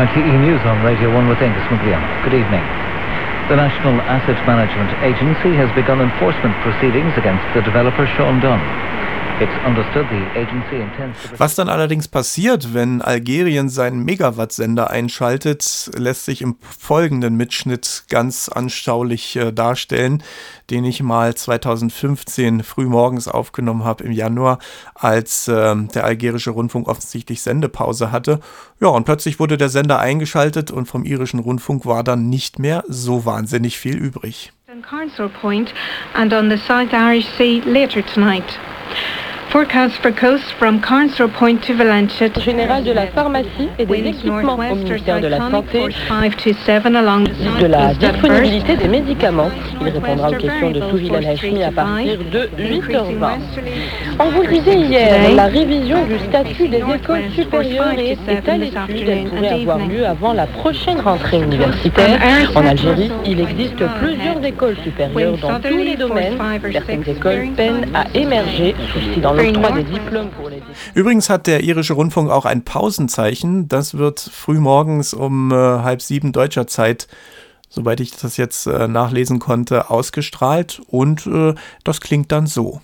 RTE 0.08 0.40
News 0.40 0.64
on 0.64 0.80
Radio 0.88 1.12
1 1.12 1.28
with 1.28 1.44
Angus 1.44 1.68
Mugliano. 1.68 2.08
Good 2.24 2.40
evening. 2.40 2.64
The 3.48 3.56
National 3.56 4.02
Asset 4.02 4.44
Management 4.48 4.92
Agency 5.04 5.56
has 5.56 5.72
begun 5.72 6.02
enforcement 6.02 6.60
proceedings 6.62 7.16
against 7.16 7.46
the 7.54 7.62
developer 7.62 8.08
Sean 8.08 8.40
Dunn. 8.40 8.60
Was 11.38 11.56
dann 11.56 11.67
allerdings 11.67 12.08
passiert, 12.08 12.74
wenn 12.74 13.02
Algerien 13.02 13.67
seinen 13.67 14.04
Megawatt-Sender 14.06 14.89
einschaltet, 14.89 15.91
lässt 15.98 16.26
sich 16.26 16.41
im 16.41 16.56
folgenden 16.62 17.36
Mitschnitt 17.36 18.06
ganz 18.10 18.48
anschaulich 18.48 19.36
äh, 19.36 19.52
darstellen, 19.52 20.24
den 20.69 20.86
ich 20.86 21.04
mal 21.04 21.36
2015 21.36 22.63
frühmorgens 22.63 23.28
aufgenommen 23.28 23.84
habe 23.84 24.06
im 24.06 24.12
Januar, 24.12 24.60
als 24.93 25.50
äh, 25.50 25.76
der 25.76 26.06
algerische 26.06 26.52
Rundfunk 26.52 26.88
offensichtlich 26.88 27.41
Sendepause 27.41 28.12
hatte. 28.12 28.39
Ja, 28.80 28.88
und 28.88 29.04
plötzlich 29.04 29.39
wurde 29.39 29.58
der 29.58 29.69
Sender 29.69 30.00
eingeschaltet 30.00 30.71
und 30.71 30.86
vom 30.86 31.04
irischen 31.04 31.39
Rundfunk 31.39 31.86
war 31.86 32.04
dann 32.04 32.30
nicht 32.30 32.58
mehr 32.60 32.84
so 32.88 33.26
wahnsinnig 33.26 33.78
viel 33.78 33.98
übrig. 33.98 34.54
Point 35.41 35.74
and 36.13 36.34
on 36.34 36.50
the 36.50 36.58
South 36.58 36.91
Irish 36.93 37.28
Sea 37.38 37.62
later 37.65 38.02
tonight. 38.02 38.60
Forecast 39.56 40.02
for 40.02 40.12
coast 40.12 40.52
from 40.60 40.82
Point 40.82 41.63
to 41.63 41.74
Valencia. 41.76 42.30
Général 42.41 42.84
de 42.84 42.91
la 42.91 43.08
pharmacie 43.08 43.70
et 43.80 43.86
des 43.86 44.10
équipements 44.10 44.58
au 44.70 44.76
ministère 44.76 45.22
de 45.22 45.28
la 45.28 45.50
Santé, 45.50 45.80
de 47.62 47.65
la 47.65 47.94
disponibilité 47.94 48.76
des 48.76 48.89
médicaments. 48.89 49.50
Il 49.80 49.88
répondra 49.88 50.32
aux 50.32 50.36
questions 50.36 50.72
de 50.72 50.82
Souhil 50.82 51.15
Al-Hashmi 51.15 51.63
à 51.63 51.72
partir 51.72 52.18
de 52.34 52.50
8h20. 52.60 53.39
On 54.20 54.30
vous 54.32 54.41
le 54.41 54.48
disait 54.50 54.76
hier, 54.76 55.34
la 55.34 55.46
révision 55.46 56.04
du 56.04 56.20
statut 56.20 56.68
des 56.68 56.84
écoles 56.94 57.32
supérieures 57.34 57.98
est 57.98 58.50
à 58.50 58.58
l'étude. 58.58 59.08
Elle 59.08 59.30
pourrait 59.30 59.62
avoir 59.62 59.78
lieu 59.78 60.06
avant 60.06 60.34
la 60.34 60.48
prochaine 60.48 61.00
rentrée 61.00 61.39
universitaire. 61.39 62.20
En 62.56 62.65
Algérie, 62.65 63.10
il 63.26 63.39
existe 63.39 63.82
plusieurs 64.02 64.44
écoles 64.44 64.76
supérieures 64.84 65.38
dans 65.38 65.62
tous 65.62 65.78
les 65.78 65.96
domaines. 65.96 66.38
Certaines 66.74 67.08
écoles 67.08 67.48
peinent 67.56 67.88
à 67.94 68.04
émerger, 68.13 68.76
souci 68.91 69.22
dans 69.22 69.32
le 69.32 69.45
Übrigens 70.94 71.30
hat 71.30 71.48
der 71.48 71.64
irische 71.64 71.94
Rundfunk 71.94 72.32
auch 72.32 72.46
ein 72.46 72.64
Pausenzeichen. 72.64 73.70
Das 73.70 73.98
wird 73.98 74.20
früh 74.20 74.60
morgens 74.60 75.14
um 75.14 75.52
äh, 75.52 75.56
halb 75.56 76.02
sieben 76.02 76.32
deutscher 76.32 76.68
Zeit, 76.68 77.08
soweit 77.70 78.00
ich 78.00 78.16
das 78.16 78.38
jetzt 78.38 78.66
äh, 78.66 78.88
nachlesen 78.88 79.40
konnte, 79.40 79.90
ausgestrahlt. 79.90 80.82
Und 80.88 81.28
äh, 81.28 81.54
das 81.84 82.02
klingt 82.02 82.32
dann 82.32 82.48
so. 82.48 82.82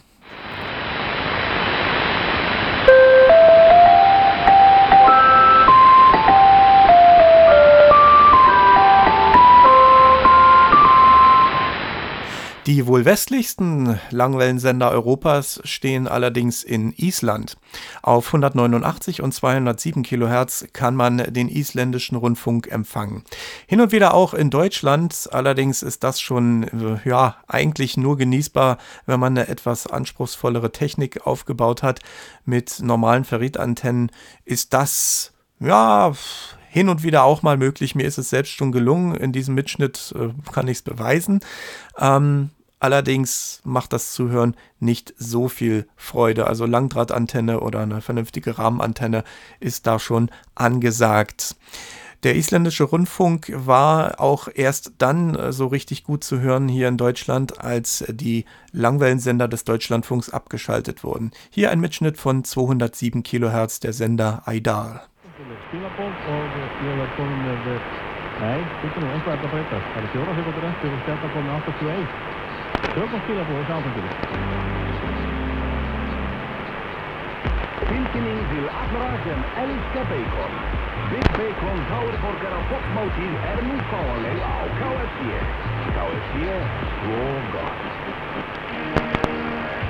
Die 12.67 12.85
wohl 12.85 13.05
westlichsten 13.05 13.99
Langwellensender 14.11 14.91
Europas 14.91 15.61
stehen 15.63 16.07
allerdings 16.07 16.61
in 16.61 16.93
Island. 16.95 17.57
Auf 18.03 18.27
189 18.27 19.23
und 19.23 19.33
207 19.33 20.03
Kilohertz 20.03 20.67
kann 20.71 20.95
man 20.95 21.17
den 21.33 21.49
isländischen 21.49 22.17
Rundfunk 22.17 22.67
empfangen. 22.71 23.23
Hin 23.65 23.81
und 23.81 23.91
wieder 23.91 24.13
auch 24.13 24.35
in 24.35 24.51
Deutschland, 24.51 25.27
allerdings 25.31 25.81
ist 25.81 26.03
das 26.03 26.21
schon 26.21 26.63
äh, 26.63 27.09
ja 27.09 27.37
eigentlich 27.47 27.97
nur 27.97 28.15
genießbar, 28.15 28.77
wenn 29.07 29.19
man 29.19 29.35
eine 29.35 29.47
etwas 29.47 29.87
anspruchsvollere 29.87 30.71
Technik 30.71 31.25
aufgebaut 31.25 31.81
hat. 31.81 31.99
Mit 32.45 32.79
normalen 32.79 33.23
Ferritantennen 33.23 34.11
ist 34.45 34.75
das 34.75 35.33
ja 35.59 36.13
hin 36.71 36.87
und 36.87 37.03
wieder 37.03 37.25
auch 37.25 37.41
mal 37.41 37.57
möglich. 37.57 37.95
Mir 37.95 38.07
ist 38.07 38.17
es 38.17 38.29
selbst 38.29 38.53
schon 38.53 38.71
gelungen. 38.71 39.13
In 39.13 39.33
diesem 39.33 39.55
Mitschnitt 39.55 40.13
äh, 40.17 40.29
kann 40.53 40.69
ich 40.69 40.77
es 40.77 40.81
beweisen. 40.81 41.41
Ähm, 41.99 42.51
allerdings 42.79 43.59
macht 43.65 43.91
das 43.91 44.13
Zuhören 44.13 44.55
nicht 44.79 45.13
so 45.17 45.49
viel 45.49 45.85
Freude. 45.97 46.47
Also 46.47 46.65
Langdrahtantenne 46.65 47.59
oder 47.59 47.81
eine 47.81 47.99
vernünftige 47.99 48.57
Rahmenantenne 48.57 49.25
ist 49.59 49.85
da 49.85 49.99
schon 49.99 50.31
angesagt. 50.55 51.57
Der 52.23 52.37
isländische 52.37 52.85
Rundfunk 52.85 53.51
war 53.53 54.21
auch 54.21 54.47
erst 54.53 54.93
dann 54.97 55.35
äh, 55.35 55.51
so 55.51 55.67
richtig 55.67 56.05
gut 56.05 56.23
zu 56.23 56.39
hören 56.39 56.69
hier 56.69 56.87
in 56.87 56.95
Deutschland, 56.95 57.59
als 57.59 58.05
die 58.07 58.45
Langwellensender 58.71 59.49
des 59.49 59.65
Deutschlandfunks 59.65 60.29
abgeschaltet 60.29 61.03
wurden. 61.03 61.31
Hier 61.49 61.69
ein 61.69 61.81
Mitschnitt 61.81 62.17
von 62.17 62.45
207 62.45 63.23
Kilohertz 63.23 63.81
der 63.81 63.91
Sender 63.91 64.43
Chwilapol 65.69 66.11
over 66.27 66.69
Chwilapol 66.77 67.29
nawet... 67.29 67.81
Nej, 68.41 68.59
inte 68.83 68.99
nog 68.99 69.13
en 69.15 69.21
skärpa 69.21 69.47
på 69.49 69.57
detta. 69.57 69.77
Hade 69.95 70.07
Fjodor 70.07 70.33
huvudet 70.33 70.55
på 70.55 70.61
rätt, 70.61 70.83
och 70.83 71.05
skärpa 71.05 71.27
på 71.29 71.41
med 71.41 71.55
Arthur 71.55 71.73
81 71.73 72.09
Då 72.95 73.01
går 73.07 73.19
Chwilapol 73.25 73.65
chansen 73.65 73.93
till. 73.93 74.09
Pinkening 77.89 78.39
viel 78.51 78.69
Admiraal 78.81 79.17
en 79.33 79.43
Eliska 79.61 80.01
Bacon. 80.11 80.53
Big 81.11 81.27
Bacon 81.37 81.77
zou 81.89 81.97
oh, 81.97 82.05
oh, 82.05 82.11
het 82.11 82.19
voor 82.21 82.35
Garapok 82.41 82.83
Motin 82.95 83.33
er 83.51 83.63
nu 83.63 83.77
vallen 83.91 84.41
au 84.41 84.65
KFC. 84.79 85.21
KFC, 85.95 86.35
War 87.07 87.41
God. 87.53 87.79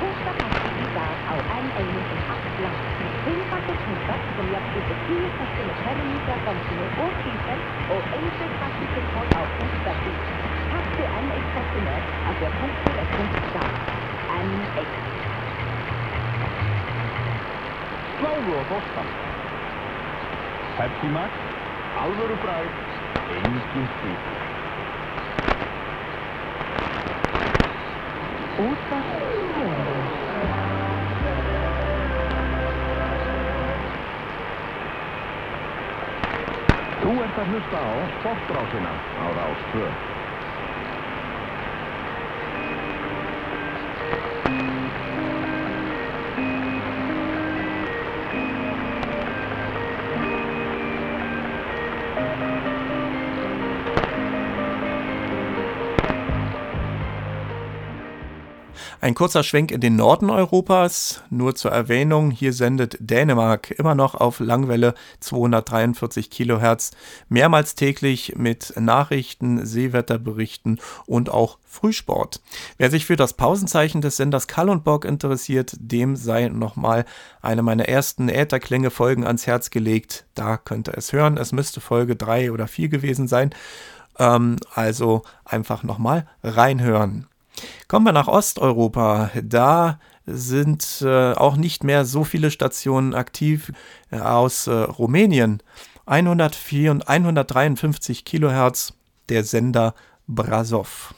Hoofdstad 0.01 0.35
die 0.77 0.93
daar 0.93 1.17
al 1.31 1.39
een 1.57 1.69
81 1.77 2.59
lang. 2.59 3.10
Finnbakka 3.23 3.75
tunga 3.85 4.15
sem 4.35 4.47
jafnir 4.49 4.81
til 4.89 4.97
tíu 5.05 5.27
þessum 5.37 5.67
herrmýta 5.81 6.39
dansinu 6.45 6.87
og 7.03 7.19
tífell 7.21 7.61
og 7.95 8.07
einhver 8.17 8.49
takki 8.57 8.87
til 8.95 9.05
þátt 9.13 9.35
á 9.37 9.43
punktabí. 9.57 10.13
Taktu 10.71 11.05
enn 11.19 11.29
eitt 11.35 11.51
þessum 11.53 11.85
er 11.91 12.07
að 12.25 12.39
þér 12.41 12.55
punktur 12.61 12.97
er 13.03 13.11
punktabí. 13.17 13.77
Enn 14.39 14.55
eitt. 14.81 14.97
Sláðu 18.15 18.57
og 18.61 18.65
bóttan. 18.73 19.13
Pepsi 20.79 21.09
Max, 21.13 21.37
alvöru 21.93 22.39
bræð, 22.41 22.73
engin 23.37 23.89
stíl. 23.99 24.17
Útvarp, 28.57 29.13
fjöður. 29.53 30.20
Að 37.41 37.49
hlusta 37.53 37.79
á 37.81 37.93
Sportrásina 38.13 38.93
á 39.17 39.25
Rás 39.33 39.65
Ein 59.03 59.15
kurzer 59.15 59.41
Schwenk 59.41 59.71
in 59.71 59.81
den 59.81 59.95
Norden 59.95 60.29
Europas, 60.29 61.23
nur 61.31 61.55
zur 61.55 61.71
Erwähnung, 61.71 62.29
hier 62.29 62.53
sendet 62.53 62.97
Dänemark 62.99 63.71
immer 63.71 63.95
noch 63.95 64.13
auf 64.13 64.39
Langwelle 64.39 64.93
243 65.21 66.29
Kilohertz, 66.29 66.91
mehrmals 67.27 67.73
täglich 67.73 68.35
mit 68.37 68.75
Nachrichten, 68.79 69.65
Seewetterberichten 69.65 70.79
und 71.07 71.31
auch 71.31 71.57
Frühsport. 71.65 72.41
Wer 72.77 72.91
sich 72.91 73.07
für 73.07 73.15
das 73.15 73.33
Pausenzeichen 73.33 74.01
des 74.01 74.17
Senders 74.17 74.47
Kalundborg 74.47 75.05
interessiert, 75.05 75.73
dem 75.79 76.15
sei 76.15 76.49
nochmal 76.49 77.05
eine 77.41 77.63
meiner 77.63 77.89
ersten 77.89 78.29
Ätherklänge-Folgen 78.29 79.25
ans 79.25 79.47
Herz 79.47 79.71
gelegt. 79.71 80.25
Da 80.35 80.57
könnte 80.57 80.93
es 80.95 81.11
hören. 81.11 81.37
Es 81.37 81.53
müsste 81.53 81.81
Folge 81.81 82.15
3 82.15 82.51
oder 82.51 82.67
4 82.67 82.89
gewesen 82.89 83.27
sein. 83.27 83.49
Ähm, 84.19 84.57
also 84.75 85.23
einfach 85.43 85.81
nochmal 85.81 86.27
reinhören. 86.43 87.25
Kommen 87.87 88.05
wir 88.05 88.13
nach 88.13 88.27
Osteuropa. 88.27 89.31
Da 89.43 89.99
sind 90.25 91.01
äh, 91.01 91.33
auch 91.33 91.57
nicht 91.57 91.83
mehr 91.83 92.05
so 92.05 92.23
viele 92.23 92.51
Stationen 92.51 93.13
aktiv 93.13 93.71
äh, 94.11 94.19
aus 94.19 94.67
äh, 94.67 94.71
Rumänien. 94.71 95.61
104 96.05 96.91
und 96.91 97.07
153 97.07 98.25
Kilohertz, 98.25 98.93
der 99.29 99.43
Sender 99.43 99.93
Brasov. 100.27 101.13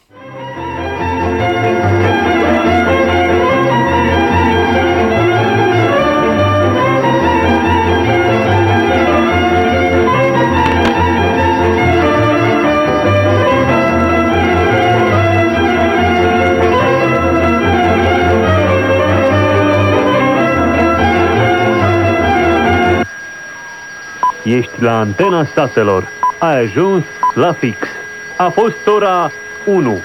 Ești 24.44 24.82
la 24.82 25.00
antena 25.00 25.46
statelor. 25.46 26.12
Ai 26.40 26.60
ajuns 26.60 27.04
la 27.34 27.54
fix. 27.54 27.78
A 28.38 28.50
fost 28.50 28.88
ora 28.88 29.32
1. 29.66 30.02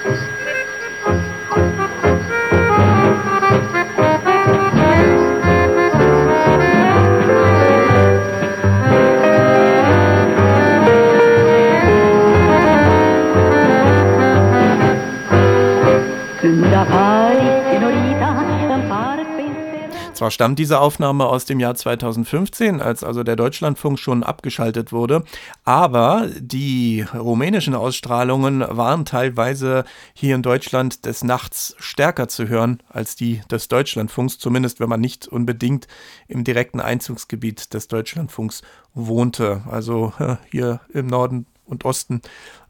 Zwar 20.19 20.31
stammt 20.31 20.59
diese 20.59 20.81
Aufnahme 20.81 21.27
aus 21.27 21.45
dem 21.45 21.61
Jahr 21.61 21.75
2015, 21.75 22.81
als 22.81 23.05
also 23.05 23.23
der 23.23 23.37
Deutschlandfunk 23.37 23.97
schon 23.97 24.21
abgeschaltet 24.21 24.91
wurde, 24.91 25.23
aber 25.63 26.27
die 26.37 27.05
rumänischen 27.13 27.73
Ausstrahlungen 27.73 28.59
waren 28.59 29.05
teilweise 29.05 29.85
hier 30.13 30.35
in 30.35 30.41
Deutschland 30.41 31.05
des 31.05 31.23
Nachts 31.23 31.73
stärker 31.79 32.27
zu 32.27 32.49
hören 32.49 32.83
als 32.89 33.15
die 33.15 33.39
des 33.49 33.69
Deutschlandfunks, 33.69 34.39
zumindest 34.39 34.81
wenn 34.81 34.89
man 34.89 34.99
nicht 34.99 35.25
unbedingt 35.29 35.87
im 36.27 36.43
direkten 36.43 36.81
Einzugsgebiet 36.81 37.73
des 37.73 37.87
Deutschlandfunks 37.87 38.61
wohnte. 38.93 39.61
Also 39.71 40.11
hier 40.51 40.81
im 40.91 41.07
Norden 41.07 41.45
und 41.63 41.85
Osten 41.85 42.21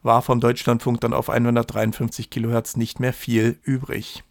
war 0.03 0.21
vom 0.21 0.39
Deutschlandfunk 0.39 1.01
dann 1.01 1.13
auf 1.13 1.31
153 1.31 2.29
Kilohertz 2.29 2.77
nicht 2.77 2.99
mehr 2.99 3.11
viel 3.11 3.57
übrig. 3.63 4.23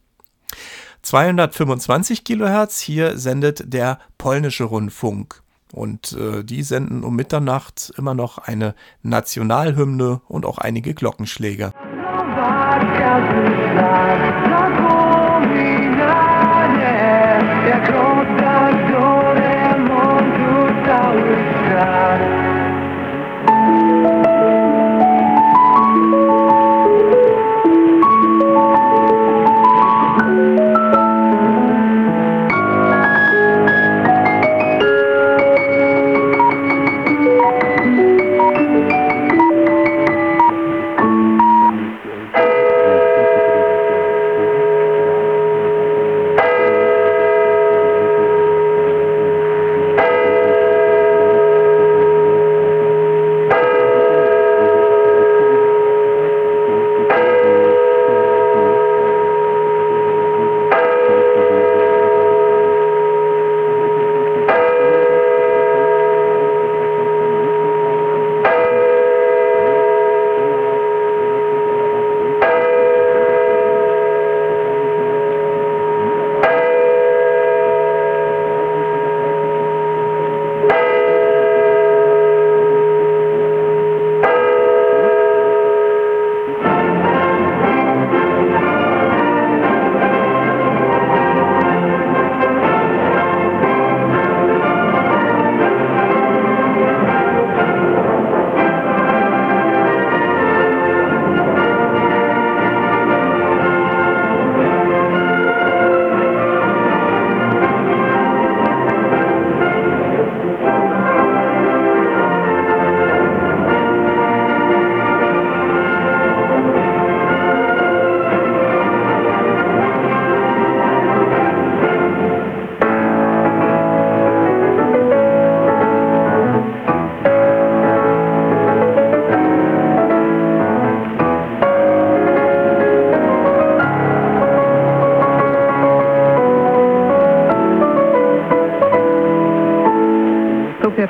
225 1.08 2.22
Kilohertz, 2.22 2.80
hier 2.80 3.16
sendet 3.16 3.72
der 3.72 3.98
polnische 4.18 4.64
Rundfunk. 4.64 5.42
Und 5.72 6.12
äh, 6.12 6.44
die 6.44 6.62
senden 6.62 7.02
um 7.02 7.16
Mitternacht 7.16 7.90
immer 7.96 8.12
noch 8.12 8.36
eine 8.36 8.74
Nationalhymne 9.02 10.20
und 10.28 10.44
auch 10.44 10.58
einige 10.58 10.92
Glockenschläge. 10.92 11.72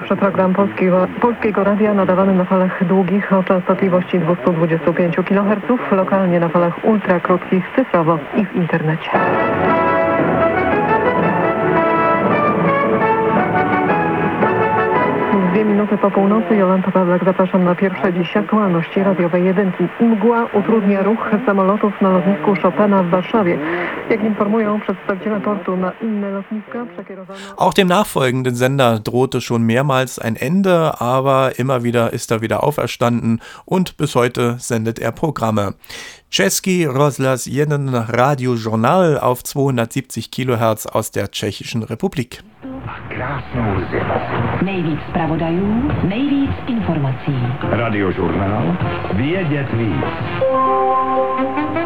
Pierwszy 0.08 0.24
program 0.24 0.54
Polskiego, 0.54 1.06
Polskiego 1.20 1.64
Radia 1.64 1.94
nadawany 1.94 2.34
na 2.34 2.44
falach 2.44 2.84
długich 2.84 3.32
o 3.32 3.42
częstotliwości 3.42 4.18
225 4.18 5.16
kHz, 5.16 5.90
lokalnie 5.90 6.40
na 6.40 6.48
falach 6.48 6.84
ultrakrótkich, 6.84 7.64
cyfrowo 7.76 8.18
i 8.36 8.46
w 8.46 8.54
internecie. 8.54 9.10
Po 15.98 16.10
północy, 16.10 16.56
Jolanta 16.56 16.90
Pawlak, 16.90 17.24
zapraszam 17.24 17.64
na 17.64 17.74
pierwsze 17.74 18.12
dziś 18.12 18.34
radiowej 18.96 19.44
jedynki. 19.44 19.84
Mgła 20.00 20.46
utrudnia 20.52 21.02
ruch 21.02 21.30
samolotów 21.46 21.92
na 22.00 22.10
lotnisku 22.10 22.54
Chopina 22.62 23.02
w 23.02 23.10
Warszawie. 23.10 23.58
Jak 24.10 24.24
informują 24.24 24.80
przedstawiciele 24.80 25.40
portu 25.40 25.76
na 25.76 25.92
inne 26.02 26.30
lotniska 26.30 26.86
przekierowano... 26.94 27.40
Auch 27.56 27.74
dem 27.74 27.88
nachfolgenden 27.88 28.56
Sender 28.56 29.00
drohte 29.00 29.40
schon 29.40 29.62
mehrmals 29.62 30.18
ein 30.18 30.36
Ende, 30.36 31.00
aber 31.00 31.58
immer 31.58 31.84
wieder 31.84 32.12
ist 32.12 32.32
er 32.32 32.40
wieder 32.40 32.64
auferstanden 32.64 33.40
und 33.66 33.96
bis 33.96 34.14
heute 34.14 34.54
sendet 34.58 34.98
er 34.98 35.12
Programme. 35.12 35.72
Czeski 36.30 36.86
Rozhlas 36.86 37.46
1 37.46 38.08
Radiojournal 38.08 39.18
auf 39.18 39.42
270 39.42 40.30
kHz 40.30 40.86
aus 40.86 41.10
der 41.10 41.30
Tschechischen 41.30 41.82
Republik. 41.82 42.42
Krásnou 43.08 43.80
zimu. 43.90 44.12
Nejvíc 44.62 45.00
zpravodajů, 45.08 45.90
nejvíc 46.08 46.50
informací. 46.66 47.46
Radiožurnál 47.62 48.76
Vědět 49.12 49.72
víc. 49.72 50.04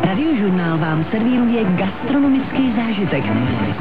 Radiožurnál 0.05 0.79
vám 0.79 1.05
servíruje 1.11 1.65
gastronomický 1.65 2.73
zážitek. 2.77 3.25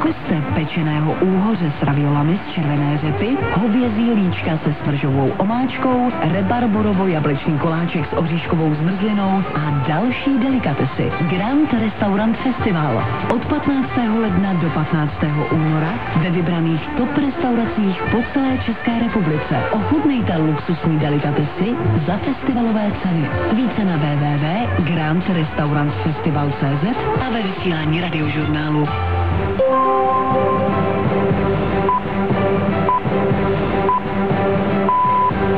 Kuste 0.02 0.42
pečeného 0.56 1.14
úhoře 1.22 1.72
s 1.80 1.84
raviolami 1.84 2.40
z 2.46 2.54
červené 2.54 2.98
řepy, 2.98 3.38
hovězí 3.54 4.12
líčka 4.12 4.60
se 4.64 4.74
smržovou 4.84 5.32
omáčkou, 5.38 6.12
rebarborovo-jablečný 6.32 7.60
koláček 7.60 8.06
s 8.06 8.14
oříškovou 8.14 8.76
zmrzlinou 8.76 9.44
a 9.56 9.84
další 9.88 10.40
delikatesy. 10.40 11.12
Grand 11.30 11.74
Restaurant 11.74 12.38
Festival 12.38 13.04
od 13.34 13.46
15. 13.46 13.90
ledna 14.22 14.54
do 14.54 14.70
15. 14.70 15.14
února 15.52 15.94
ve 16.24 16.30
vybraných 16.30 16.90
top 16.98 17.11
restauracích 17.18 18.02
po 18.12 18.24
celé 18.34 18.58
České 18.66 19.00
republice. 19.00 19.56
Ochutnejte 19.72 20.38
luxusní 20.38 21.00
delikatesy 21.00 21.76
za 22.08 22.18
festivalové 22.18 22.92
ceny. 23.04 23.30
Více 23.54 23.86
na 23.86 23.98
www.grandrestaurant 23.98 25.52
Restaurant 25.52 25.94
Festival 26.04 26.52
CZ 26.60 26.96
a 27.22 27.30
ve 27.30 27.42
vysílání 27.42 28.02
radiožurnálu. 28.02 28.88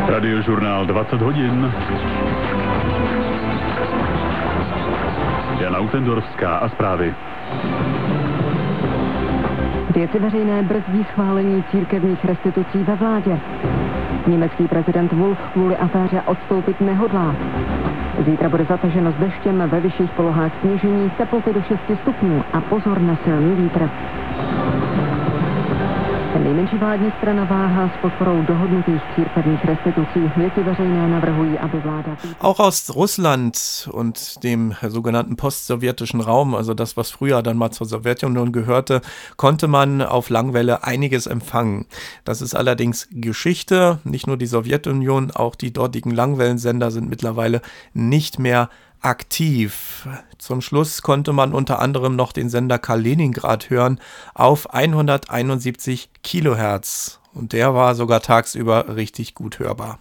Radiožurnál 0.07 0.85
20 0.85 1.21
hodin. 1.21 1.71
Jana 5.59 5.79
Utendorská 5.79 6.57
a 6.57 6.69
zprávy. 6.69 7.15
Věci 9.93 10.19
veřejné 10.19 10.63
brzdí 10.63 11.03
schválení 11.03 11.63
církevních 11.63 12.25
restitucí 12.25 12.83
ve 12.83 12.95
vládě. 12.95 13.39
Německý 14.27 14.67
prezident 14.67 15.13
Wolf 15.13 15.37
kvůli 15.53 15.77
aféře 15.77 16.21
odstoupit 16.21 16.81
nehodlá. 16.81 17.35
Zítra 18.25 18.49
bude 18.49 18.65
zataženo 18.65 19.11
s 19.11 19.15
deštěm 19.15 19.63
ve 19.67 19.79
vyšších 19.79 20.11
polohách 20.11 20.51
sněžení 20.61 21.09
teploty 21.09 21.53
do 21.53 21.61
6 21.61 21.79
stupňů 22.01 22.43
a 22.53 22.61
pozor 22.61 23.01
na 23.01 23.15
silný 23.15 23.55
vítr. 23.55 23.89
Nejmenší 26.53 26.77
vládní 26.77 27.11
strana 27.17 27.45
váha 27.45 27.87
s 27.87 28.01
podporou 28.01 28.41
dohodnutých 28.41 29.01
církevních 29.15 29.65
restitucí. 29.65 30.19
Věci 30.37 30.63
veřejné 30.63 31.09
navrhují, 31.09 31.57
aby 31.59 31.79
vláda... 31.79 32.17
Auch 32.41 32.59
aus 32.59 32.89
Russland 32.89 33.57
und 33.91 34.43
dem 34.43 34.75
sogenannten 34.87 35.35
postsowjetischen 35.35 36.21
Raum, 36.21 36.55
also 36.55 36.73
das, 36.73 36.95
was 36.97 37.09
früher 37.09 37.41
dann 37.41 37.57
mal 37.57 37.71
zur 37.71 37.87
Sowjetunion 37.87 38.51
gehörte, 38.51 39.01
konnte 39.35 39.67
man 39.67 40.03
auf 40.03 40.29
Langwelle 40.29 40.83
einiges 40.83 41.25
empfangen. 41.25 41.85
Das 42.23 42.41
ist 42.41 42.53
allerdings 42.55 43.07
Geschichte. 43.11 43.97
Nicht 44.03 44.27
nur 44.27 44.37
die 44.37 44.45
Sowjetunion, 44.45 45.31
auch 45.31 45.55
die 45.55 45.73
dortigen 45.73 46.11
Langwellensender 46.11 46.91
sind 46.91 47.09
mittlerweile 47.09 47.61
nicht 47.93 48.37
mehr 48.37 48.69
aktiv. 49.02 50.08
Zum 50.38 50.60
Schluss 50.60 51.02
konnte 51.02 51.32
man 51.32 51.52
unter 51.52 51.78
anderem 51.80 52.16
noch 52.16 52.32
den 52.32 52.48
Sender 52.48 52.78
Kaliningrad 52.78 53.70
hören 53.70 54.00
auf 54.34 54.72
171 54.74 56.10
Kilohertz. 56.22 57.20
Und 57.34 57.52
der 57.52 57.74
war 57.74 57.94
sogar 57.94 58.20
tagsüber 58.20 58.96
richtig 58.96 59.34
gut 59.34 59.58
hörbar. 59.58 59.98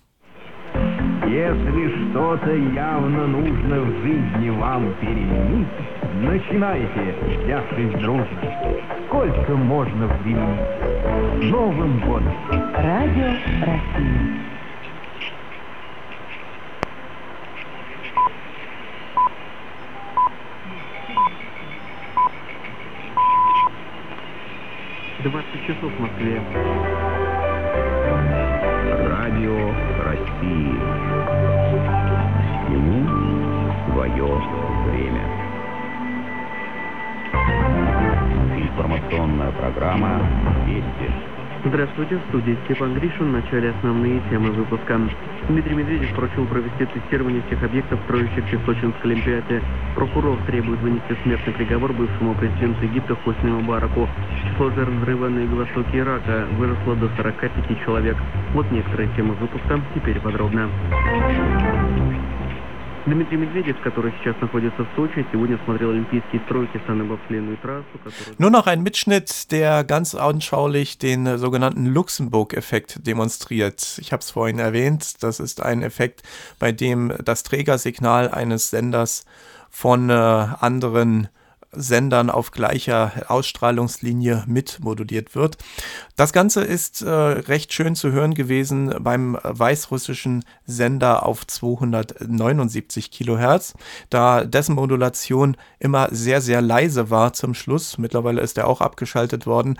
Если 1.28 2.10
что-то 2.10 2.52
явно 2.52 3.28
нужно 3.28 3.82
в 3.82 4.02
жизни 4.02 4.50
вам 4.50 4.94
переменить, 5.02 5.68
начинайте, 6.22 7.16
взявшись 7.44 8.02
дружно. 8.02 8.28
Сколько 9.08 9.56
можно 9.56 10.08
времени? 10.24 11.52
Новым 11.52 12.00
годом! 12.00 12.34
Радио 12.74 13.34
России. 13.62 14.51
Часов 25.61 25.93
в 25.93 26.01
Москве. 26.01 26.41
Радио 29.09 29.75
России. 30.03 30.75
Ему 32.73 33.73
свое 33.93 34.25
время. 34.87 35.25
Информационная 38.57 39.53
программа 39.53 40.23
«Вести». 40.67 41.42
Здравствуйте, 41.65 42.17
в 42.17 42.29
студии 42.29 42.59
Степан 42.65 42.95
Гришин. 42.95 43.29
В 43.29 43.33
начале 43.35 43.71
основные 43.71 44.21
темы 44.31 44.51
выпуска. 44.51 45.01
Дмитрий 45.49 45.77
Медведев 45.77 46.13
поручил 46.13 46.45
провести 46.47 46.87
тестирование 46.87 47.41
всех 47.47 47.63
объектов, 47.63 48.01
строящихся 48.05 48.59
в 48.59 48.67
Сочинской 48.67 49.13
Олимпиаде. 49.13 49.63
Прокурор 49.95 50.39
требует 50.49 50.81
вынести 50.81 51.17
смертный 51.23 51.53
приговор 51.53 51.93
бывшему 51.93 52.35
президенту 52.35 52.85
Египта 52.85 53.15
Хосни 53.15 53.49
Мубараку. 53.49 54.09
Число 54.43 54.71
жертв 54.71 54.93
взрыва 54.93 55.29
на 55.29 55.39
юго-востоке 55.39 55.99
Ирака 55.99 56.49
выросло 56.59 56.97
до 56.97 57.09
45 57.17 57.85
человек. 57.85 58.17
Вот 58.55 58.69
некоторые 58.73 59.09
темы 59.15 59.35
выпуска, 59.35 59.81
теперь 59.95 60.19
подробно. 60.19 60.69
Nur 68.39 68.51
noch 68.51 68.67
ein 68.67 68.83
Mitschnitt, 68.83 69.51
der 69.51 69.83
ganz 69.85 70.15
anschaulich 70.15 70.99
den 70.99 71.39
sogenannten 71.39 71.87
Luxemburg-Effekt 71.87 73.07
demonstriert. 73.07 73.99
Ich 74.01 74.13
habe 74.13 74.21
es 74.21 74.31
vorhin 74.31 74.59
erwähnt, 74.59 75.23
das 75.23 75.41
ist 75.41 75.63
ein 75.63 75.83
Effekt, 75.83 76.23
bei 76.59 76.71
dem 76.71 77.13
das 77.25 77.43
Trägersignal 77.43 78.31
eines 78.31 78.71
Senders 78.71 79.25
von 79.69 80.11
äh, 80.11 80.13
anderen 80.13 81.29
Sendern 81.73 82.31
auf 82.31 82.51
gleicher 82.51 83.13
Ausstrahlungslinie 83.29 84.45
mitmoduliert 84.47 85.35
wird. 85.35 85.57
Das 86.17 86.33
Ganze 86.33 86.63
ist 86.63 87.03
äh, 87.03 87.11
recht 87.11 87.73
schön 87.73 87.95
zu 87.95 88.13
hören 88.13 88.35
gewesen 88.35 88.95
beim 89.01 89.39
weißrussischen 89.43 90.45
Sender 90.67 91.25
auf 91.25 91.47
279 91.47 93.11
Kilohertz, 93.11 93.75
da 94.11 94.45
dessen 94.45 94.75
Modulation 94.75 95.57
immer 95.79 96.09
sehr, 96.11 96.41
sehr 96.41 96.61
leise 96.61 97.11
war 97.11 97.33
zum 97.33 97.55
Schluss. 97.55 97.99
Mittlerweile 97.99 98.43
ist 98.43 98.59
er 98.59 98.69
auch 98.69 98.81
abgeschaltet 98.81 99.47
worden. 99.47 99.79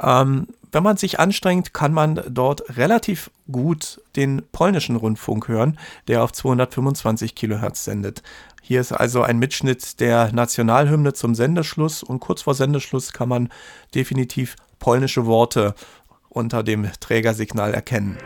Ähm, 0.00 0.46
wenn 0.72 0.82
man 0.82 0.96
sich 0.96 1.20
anstrengt, 1.20 1.74
kann 1.74 1.92
man 1.92 2.22
dort 2.28 2.78
relativ 2.78 3.30
gut 3.50 4.00
den 4.16 4.42
polnischen 4.52 4.96
Rundfunk 4.96 5.48
hören, 5.48 5.78
der 6.08 6.24
auf 6.24 6.32
225 6.32 7.34
Kilohertz 7.34 7.84
sendet. 7.84 8.22
Hier 8.64 8.80
ist 8.80 8.92
also 8.92 9.22
ein 9.22 9.38
Mitschnitt 9.38 9.98
der 9.98 10.32
Nationalhymne 10.32 11.12
zum 11.12 11.34
Sendeschluss 11.34 12.04
und 12.04 12.20
kurz 12.20 12.42
vor 12.42 12.54
Sendeschluss 12.54 13.12
kann 13.12 13.28
man 13.28 13.48
definitiv 13.92 14.54
polnische 14.78 15.26
Worte 15.26 15.74
unter 16.28 16.62
dem 16.62 16.88
Trägersignal 17.00 17.74
erkennen. 17.74 18.18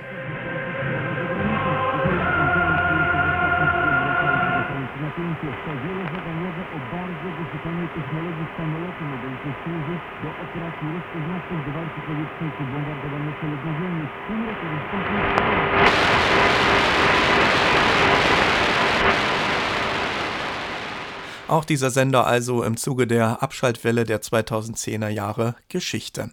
Auch 21.48 21.64
dieser 21.64 21.90
Sender 21.90 22.26
also 22.26 22.64
im 22.64 22.76
Zuge 22.76 23.06
der 23.06 23.40
Abschaltwelle 23.40 24.04
der 24.04 24.20
2010er 24.20 25.08
Jahre 25.08 25.54
Geschichte. 25.68 26.30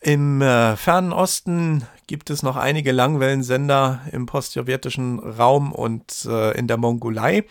Im 0.00 0.40
äh, 0.40 0.76
fernen 0.76 1.12
Osten 1.12 1.84
gibt 2.06 2.30
es 2.30 2.44
noch 2.44 2.56
einige 2.56 2.92
Langwellensender 2.92 4.00
im 4.12 4.26
postsowjetischen 4.26 5.18
Raum 5.18 5.72
und 5.72 6.24
äh, 6.26 6.56
in 6.56 6.68
der 6.68 6.76
Mongolei. 6.76 7.44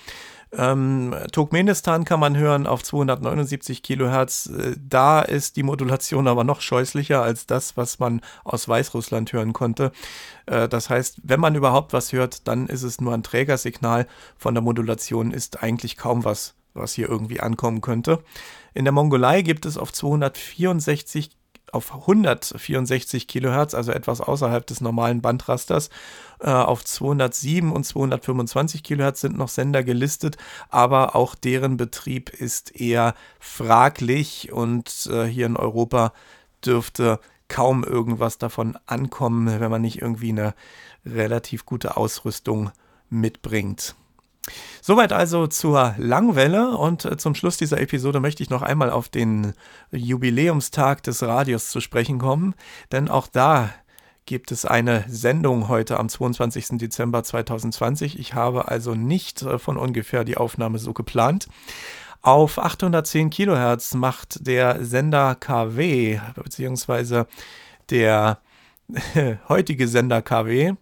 Ähm, 0.54 1.16
Turkmenistan 1.32 2.04
kann 2.04 2.20
man 2.20 2.36
hören 2.38 2.68
auf 2.68 2.84
279 2.84 3.84
Kilohertz. 3.84 4.48
Äh, 4.48 4.76
da 4.78 5.22
ist 5.22 5.58
die 5.58 5.64
Modulation 5.64 6.28
aber 6.28 6.44
noch 6.44 6.62
scheußlicher 6.62 7.22
als 7.22 7.48
das, 7.48 7.76
was 7.76 8.00
man 8.00 8.22
aus 8.44 8.68
Weißrussland 8.68 9.32
hören 9.34 9.54
konnte. 9.54 9.92
Äh, 10.46 10.68
das 10.68 10.90
heißt, 10.90 11.20
wenn 11.24 11.40
man 11.40 11.56
überhaupt 11.56 11.92
was 11.94 12.14
hört, 12.14 12.48
dann 12.48 12.68
ist 12.68 12.84
es 12.84 13.00
nur 13.02 13.14
ein 13.14 13.24
Trägersignal. 13.24 14.08
Von 14.38 14.54
der 14.54 14.62
Modulation 14.62 15.32
ist 15.32 15.64
eigentlich 15.64 15.96
kaum 15.98 16.26
was 16.26 16.56
was 16.74 16.94
hier 16.94 17.10
irgendwie 17.10 17.40
ankommen 17.40 17.82
könnte. 17.82 18.24
In 18.74 18.86
der 18.86 18.92
Mongolei 18.92 19.42
gibt 19.42 19.66
es 19.66 19.78
auf 19.78 19.92
264 19.92 21.32
auf 21.72 21.94
164 21.94 23.28
Kilohertz, 23.28 23.74
also 23.74 23.92
etwas 23.92 24.22
außerhalb 24.22 24.66
des 24.68 24.82
normalen 24.82 25.22
Bandrasters. 25.22 25.90
Äh, 26.40 26.50
auf 26.50 26.84
207 26.84 27.72
und 27.72 27.86
225 27.86 28.84
Kilohertz 28.84 29.22
sind 29.22 29.38
noch 29.38 29.48
Sender 29.48 29.84
gelistet, 29.84 30.38
aber 30.70 31.16
auch 31.16 31.36
deren 31.36 31.78
Betrieb 31.78 32.30
ist 32.30 32.76
eher 32.76 33.16
fraglich 33.40 34.52
und 34.52 35.10
äh, 35.12 35.26
hier 35.26 35.46
in 35.46 35.58
Europa 35.58 36.14
dürfte 36.66 37.20
kaum 37.48 37.84
irgendwas 37.84 38.38
davon 38.38 38.78
ankommen, 38.86 39.60
wenn 39.60 39.72
man 39.72 39.82
nicht 39.82 40.02
irgendwie 40.02 40.30
eine 40.30 40.54
relativ 41.06 41.66
gute 41.66 41.98
Ausrüstung 41.98 42.72
mitbringt. 43.10 43.96
Soweit 44.82 45.14
also 45.14 45.48
zur 45.48 45.94
Langwelle 45.98 46.76
und 46.78 47.06
äh, 47.06 47.18
zum 47.18 47.36
Schluss 47.36 47.58
dieser 47.58 47.80
Episode 47.80 48.20
möchte 48.20 48.42
ich 48.42 48.50
noch 48.50 48.64
einmal 48.64 48.89
auf 48.89 49.10
den 49.10 49.54
Jubiläumstag 49.92 51.04
des 51.04 51.22
Radios 51.22 51.70
zu 51.70 51.80
sprechen 51.82 52.18
kommen, 52.18 52.56
denn 52.92 53.08
auch 53.08 53.28
da 53.28 53.70
gibt 54.26 54.52
es 54.52 54.66
eine 54.66 55.06
Sendung 55.08 55.68
heute 55.68 56.00
am 56.00 56.10
22. 56.10 56.78
Dezember 56.80 57.24
2020. 57.24 58.18
Ich 58.18 58.34
habe 58.34 58.68
also 58.70 58.96
nicht 58.96 59.42
äh, 59.44 59.60
von 59.60 59.78
ungefähr 59.78 60.24
die 60.24 60.38
Aufnahme 60.38 60.80
so 60.80 60.94
geplant. 60.94 61.48
Auf 62.24 62.60
810 62.60 63.32
Kilohertz 63.32 63.94
macht 63.96 64.46
der 64.46 64.86
Sender 64.86 65.36
KW, 65.36 66.20
beziehungsweise 66.36 67.28
der 67.89 68.39
heutige 69.50 69.88
Sender 69.88 70.22
KW, 70.22 70.74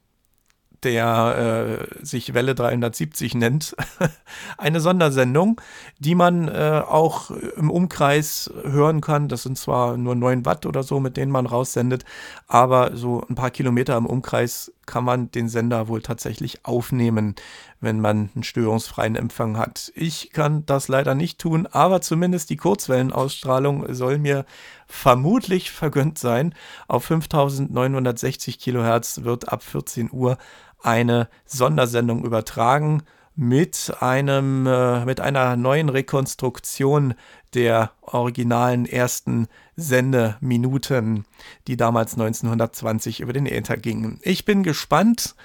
der 0.84 1.88
äh, 2.02 2.06
sich 2.06 2.34
Welle 2.34 2.56
370 2.56 3.36
nennt, 3.36 3.76
eine 4.58 4.80
Sondersendung, 4.80 5.60
die 6.00 6.16
man 6.16 6.48
äh, 6.48 6.82
auch 6.88 7.32
im 7.32 7.70
Umkreis 7.70 8.52
hören 8.64 9.02
kann. 9.02 9.28
Das 9.28 9.44
sind 9.44 9.58
zwar 9.58 9.98
nur 9.98 10.16
9 10.16 10.46
Watt 10.46 10.66
oder 10.66 10.84
so, 10.84 11.00
mit 11.00 11.18
denen 11.18 11.32
man 11.32 11.46
raussendet, 11.46 12.06
aber 12.48 12.96
so 12.96 13.24
ein 13.30 13.36
paar 13.36 13.52
Kilometer 13.52 13.98
im 13.98 14.06
Umkreis 14.06 14.72
kann 14.90 15.04
man 15.04 15.30
den 15.30 15.50
Sender 15.50 15.88
wohl 15.88 16.02
tatsächlich 16.02 16.66
aufnehmen, 16.66 17.36
wenn 17.80 18.02
man 18.02 18.32
einen 18.34 18.44
störungsfreien 18.44 19.16
Empfang 19.16 19.56
hat. 19.56 19.92
Ich 19.96 20.32
kann 20.32 20.66
das 20.66 20.88
leider 20.88 21.14
nicht 21.14 21.38
tun, 21.40 21.68
aber 21.68 22.02
zumindest 22.02 22.50
die 22.50 22.58
Kurzwellenausstrahlung 22.58 23.94
soll 23.94 24.18
mir 24.18 24.46
vermutlich 24.88 25.70
vergönnt 25.70 26.18
sein. 26.18 26.56
Auf 26.88 27.06
5960 27.06 28.58
Kilohertz 28.58 29.22
wird 29.24 29.54
ab 29.54 29.62
14 29.62 30.10
Uhr 30.12 30.40
eine 30.82 31.30
Sondersendung 31.46 32.24
übertragen 32.24 33.04
mit 33.36 33.94
einem 34.02 34.68
äh, 34.68 35.06
mit 35.06 35.22
einer 35.22 35.56
neuen 35.56 35.88
Rekonstruktion 35.88 37.14
der 37.54 37.92
originalen 38.02 38.86
ersten 38.86 39.48
Sendeminuten, 39.78 41.26
die 41.68 41.78
damals 41.78 42.14
1920 42.14 43.22
über 43.22 43.32
den 43.32 43.46
Äther 43.46 43.78
gingen. 43.78 44.20
Ich 44.24 44.44
bin 44.44 44.64
gespannt 44.64 45.36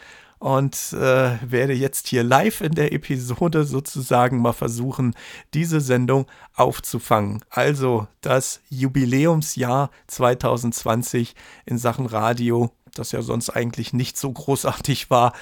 und 0.44 0.92
äh, 0.92 1.38
werde 1.40 1.72
jetzt 1.72 2.08
hier 2.08 2.22
live 2.22 2.60
in 2.60 2.72
der 2.72 2.92
Episode 2.92 3.64
sozusagen 3.64 4.42
mal 4.42 4.52
versuchen, 4.52 5.14
diese 5.54 5.80
Sendung 5.80 6.26
aufzufangen. 6.54 7.44
Also 7.48 8.08
das 8.20 8.60
Jubiläumsjahr 8.68 9.90
2020 10.08 11.34
in 11.64 11.78
Sachen 11.78 12.06
Radio 12.06 12.72
das 12.94 13.12
ja 13.12 13.22
sonst 13.22 13.50
eigentlich 13.50 13.92
nicht 13.92 14.16
so 14.16 14.32
großartig 14.32 15.10
war, 15.10 15.32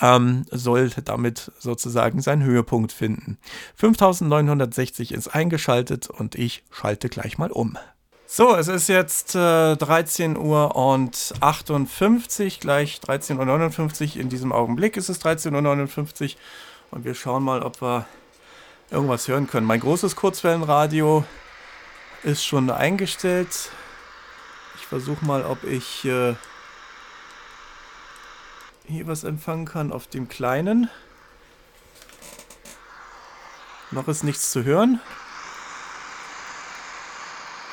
ähm, 0.00 0.44
soll 0.50 0.90
damit 1.04 1.52
sozusagen 1.58 2.20
seinen 2.20 2.42
Höhepunkt 2.42 2.92
finden. 2.92 3.38
5960 3.76 5.12
ist 5.12 5.28
eingeschaltet 5.28 6.08
und 6.08 6.34
ich 6.34 6.64
schalte 6.70 7.08
gleich 7.08 7.38
mal 7.38 7.50
um. 7.50 7.78
So, 8.30 8.54
es 8.54 8.68
ist 8.68 8.88
jetzt 8.88 9.34
äh, 9.34 9.74
13 9.76 10.36
Uhr 10.36 10.76
und 10.76 11.32
58, 11.40 12.60
gleich 12.60 13.00
13.59 13.02 14.16
Uhr. 14.16 14.20
In 14.20 14.28
diesem 14.28 14.52
Augenblick 14.52 14.98
ist 14.98 15.08
es 15.08 15.24
13.59 15.24 16.34
Uhr 16.34 16.36
und 16.90 17.04
wir 17.06 17.14
schauen 17.14 17.42
mal, 17.42 17.62
ob 17.62 17.80
wir 17.80 18.04
irgendwas 18.90 19.28
hören 19.28 19.46
können. 19.46 19.66
Mein 19.66 19.80
großes 19.80 20.14
Kurzwellenradio 20.14 21.24
ist 22.22 22.44
schon 22.44 22.70
eingestellt. 22.70 23.70
Ich 24.76 24.86
versuche 24.86 25.24
mal, 25.24 25.44
ob 25.44 25.64
ich 25.64 26.04
äh, 26.04 26.34
hier 28.88 29.06
was 29.06 29.24
empfangen 29.24 29.66
kann 29.66 29.92
auf 29.92 30.06
dem 30.06 30.28
kleinen. 30.28 30.88
Noch 33.90 34.08
ist 34.08 34.24
nichts 34.24 34.50
zu 34.50 34.64
hören. 34.64 35.00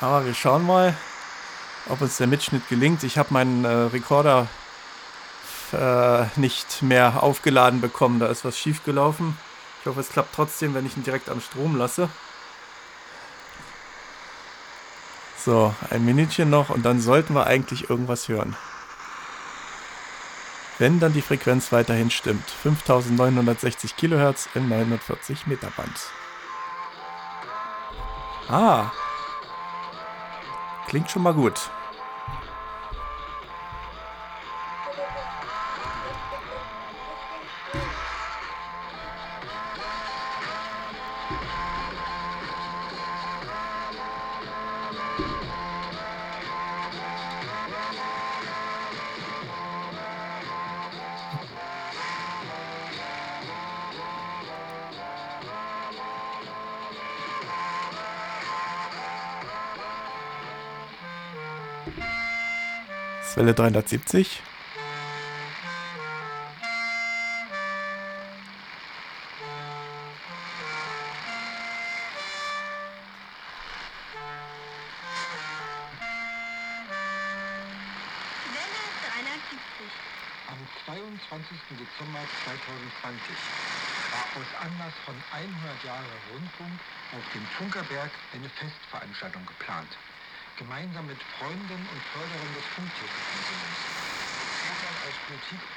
Aber 0.02 0.26
wir 0.26 0.34
schauen 0.34 0.66
mal, 0.66 0.94
ob 1.90 2.02
uns 2.02 2.18
der 2.18 2.28
Mitschnitt 2.28 2.68
gelingt. 2.68 3.04
Ich 3.04 3.18
habe 3.18 3.34
meinen 3.34 3.64
äh, 3.64 3.70
Rekorder 3.70 4.48
äh, 5.72 6.26
nicht 6.36 6.82
mehr 6.82 7.24
aufgeladen 7.24 7.80
bekommen. 7.80 8.20
Da 8.20 8.28
ist 8.28 8.44
was 8.44 8.60
schief 8.60 8.84
gelaufen. 8.84 9.38
Ich 9.82 9.88
hoffe, 9.88 10.02
es 10.02 10.10
klappt 10.10 10.36
trotzdem, 10.36 10.74
wenn 10.74 10.86
ich 10.86 10.98
ihn 10.98 11.04
direkt 11.04 11.30
am 11.30 11.40
Strom 11.40 11.78
lasse. 11.78 12.10
So, 15.38 15.74
ein 15.90 16.04
Minütchen 16.04 16.50
noch 16.50 16.70
und 16.70 16.84
dann 16.84 17.00
sollten 17.00 17.36
wir 17.36 17.46
eigentlich 17.46 17.90
irgendwas 17.90 18.28
hören 18.28 18.58
wenn 20.80 21.00
dann 21.00 21.14
die 21.14 21.22
Frequenz 21.22 21.72
weiterhin 21.72 22.12
stimmt. 22.12 22.50
5960 22.50 23.96
Kilohertz 23.96 24.50
in 24.56 24.68
940 24.70 25.48
Meter 25.48 25.72
Band. 25.76 25.96
Ah. 28.50 28.92
Klingt 30.88 31.10
schon 31.10 31.24
mal 31.24 31.34
gut. 31.34 31.70
370. 63.56 64.55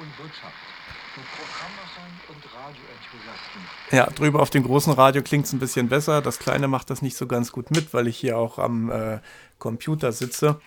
und 0.09 0.25
Wirtschaft. 0.25 0.55
Mit 1.17 1.27
Programmmachern 1.37 2.21
und 2.29 2.43
Radioenthusiasten. 2.55 3.61
Ja, 3.91 4.07
drüber 4.07 4.41
auf 4.41 4.51
dem 4.51 4.63
großen 4.63 4.93
Radio 4.93 5.23
klingt 5.23 5.47
es 5.47 5.53
ein 5.53 5.59
bisschen 5.59 5.89
besser. 5.89 6.23
Das 6.23 6.39
kleine 6.39 6.69
macht 6.69 6.91
das 6.91 7.03
nicht 7.03 7.17
so 7.17 7.27
ganz 7.27 7.53
gut 7.53 7.71
mit, 7.71 7.93
weil 7.93 8.07
ich 8.07 8.17
hier 8.17 8.39
auch 8.39 8.59
am 8.59 8.91
äh, 8.91 9.19
Computer 9.59 10.13
sitze 10.13 10.61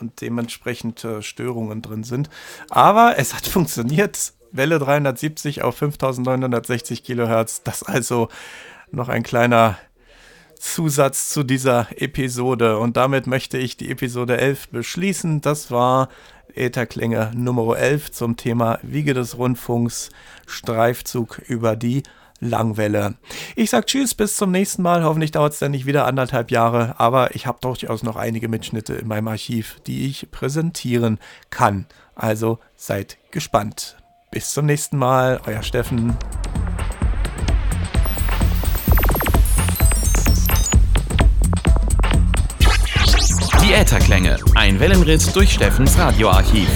und 0.00 0.20
dementsprechend 0.20 1.04
äh, 1.04 1.22
Störungen 1.22 1.82
drin 1.82 2.04
sind. 2.04 2.30
Aber 2.70 3.18
es 3.18 3.34
hat 3.34 3.46
funktioniert. 3.58 4.32
Welle 4.50 4.78
370 4.78 5.62
auf 5.62 5.76
5960 5.76 7.04
Kilohertz. 7.04 7.62
Das 7.62 7.82
also 7.82 8.28
noch 8.90 9.08
ein 9.08 9.22
kleiner 9.22 9.78
Zusatz 10.58 11.30
zu 11.30 11.42
dieser 11.42 11.88
Episode. 11.96 12.78
Und 12.78 12.96
damit 12.96 13.26
möchte 13.26 13.58
ich 13.58 13.76
die 13.76 13.90
Episode 13.90 14.38
11 14.38 14.68
beschließen. 14.68 15.40
Das 15.40 15.70
war 15.70 16.08
Ätherklänge 16.54 17.30
Nummer 17.34 17.76
11 17.76 18.12
zum 18.12 18.36
Thema 18.36 18.78
Wiege 18.82 19.14
des 19.14 19.38
Rundfunks, 19.38 20.10
Streifzug 20.46 21.38
über 21.46 21.76
die 21.76 22.02
Langwelle. 22.40 23.14
Ich 23.54 23.70
sag 23.70 23.86
Tschüss, 23.86 24.14
bis 24.14 24.36
zum 24.36 24.50
nächsten 24.50 24.82
Mal. 24.82 25.04
Hoffentlich 25.04 25.30
dauert 25.30 25.52
es 25.52 25.60
dann 25.60 25.70
nicht 25.70 25.86
wieder 25.86 26.06
anderthalb 26.06 26.50
Jahre, 26.50 26.98
aber 26.98 27.34
ich 27.36 27.46
habe 27.46 27.58
durchaus 27.60 28.02
noch 28.02 28.16
einige 28.16 28.48
Mitschnitte 28.48 28.94
in 28.94 29.06
meinem 29.06 29.28
Archiv, 29.28 29.78
die 29.86 30.06
ich 30.06 30.30
präsentieren 30.30 31.18
kann. 31.50 31.86
Also 32.14 32.58
seid 32.74 33.18
gespannt. 33.30 33.96
Bis 34.32 34.52
zum 34.52 34.66
nächsten 34.66 34.96
Mal, 34.96 35.40
euer 35.46 35.62
Steffen. 35.62 36.16
Die 43.72 43.78
Ätherklänge, 43.78 44.36
ein 44.54 44.78
Wellenritt 44.80 45.34
durch 45.34 45.54
Steffens 45.54 45.96
Radioarchiv. 45.96 46.68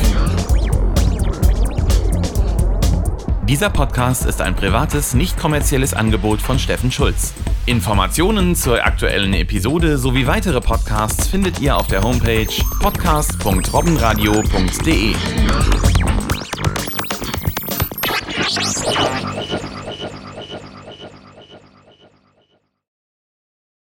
Dieser 3.42 3.68
Podcast 3.68 4.24
ist 4.24 4.40
ein 4.40 4.56
privates, 4.56 5.12
nicht 5.12 5.36
kommerzielles 5.36 5.92
Angebot 5.92 6.40
von 6.40 6.58
Steffen 6.58 6.90
Schulz. 6.90 7.34
Informationen 7.66 8.56
zur 8.56 8.82
aktuellen 8.82 9.34
Episode 9.34 9.98
sowie 9.98 10.26
weitere 10.26 10.62
Podcasts 10.62 11.28
findet 11.28 11.60
ihr 11.60 11.76
auf 11.76 11.86
der 11.86 12.00
Homepage 12.00 12.48
podcast.robbenradio.de. 12.80 15.14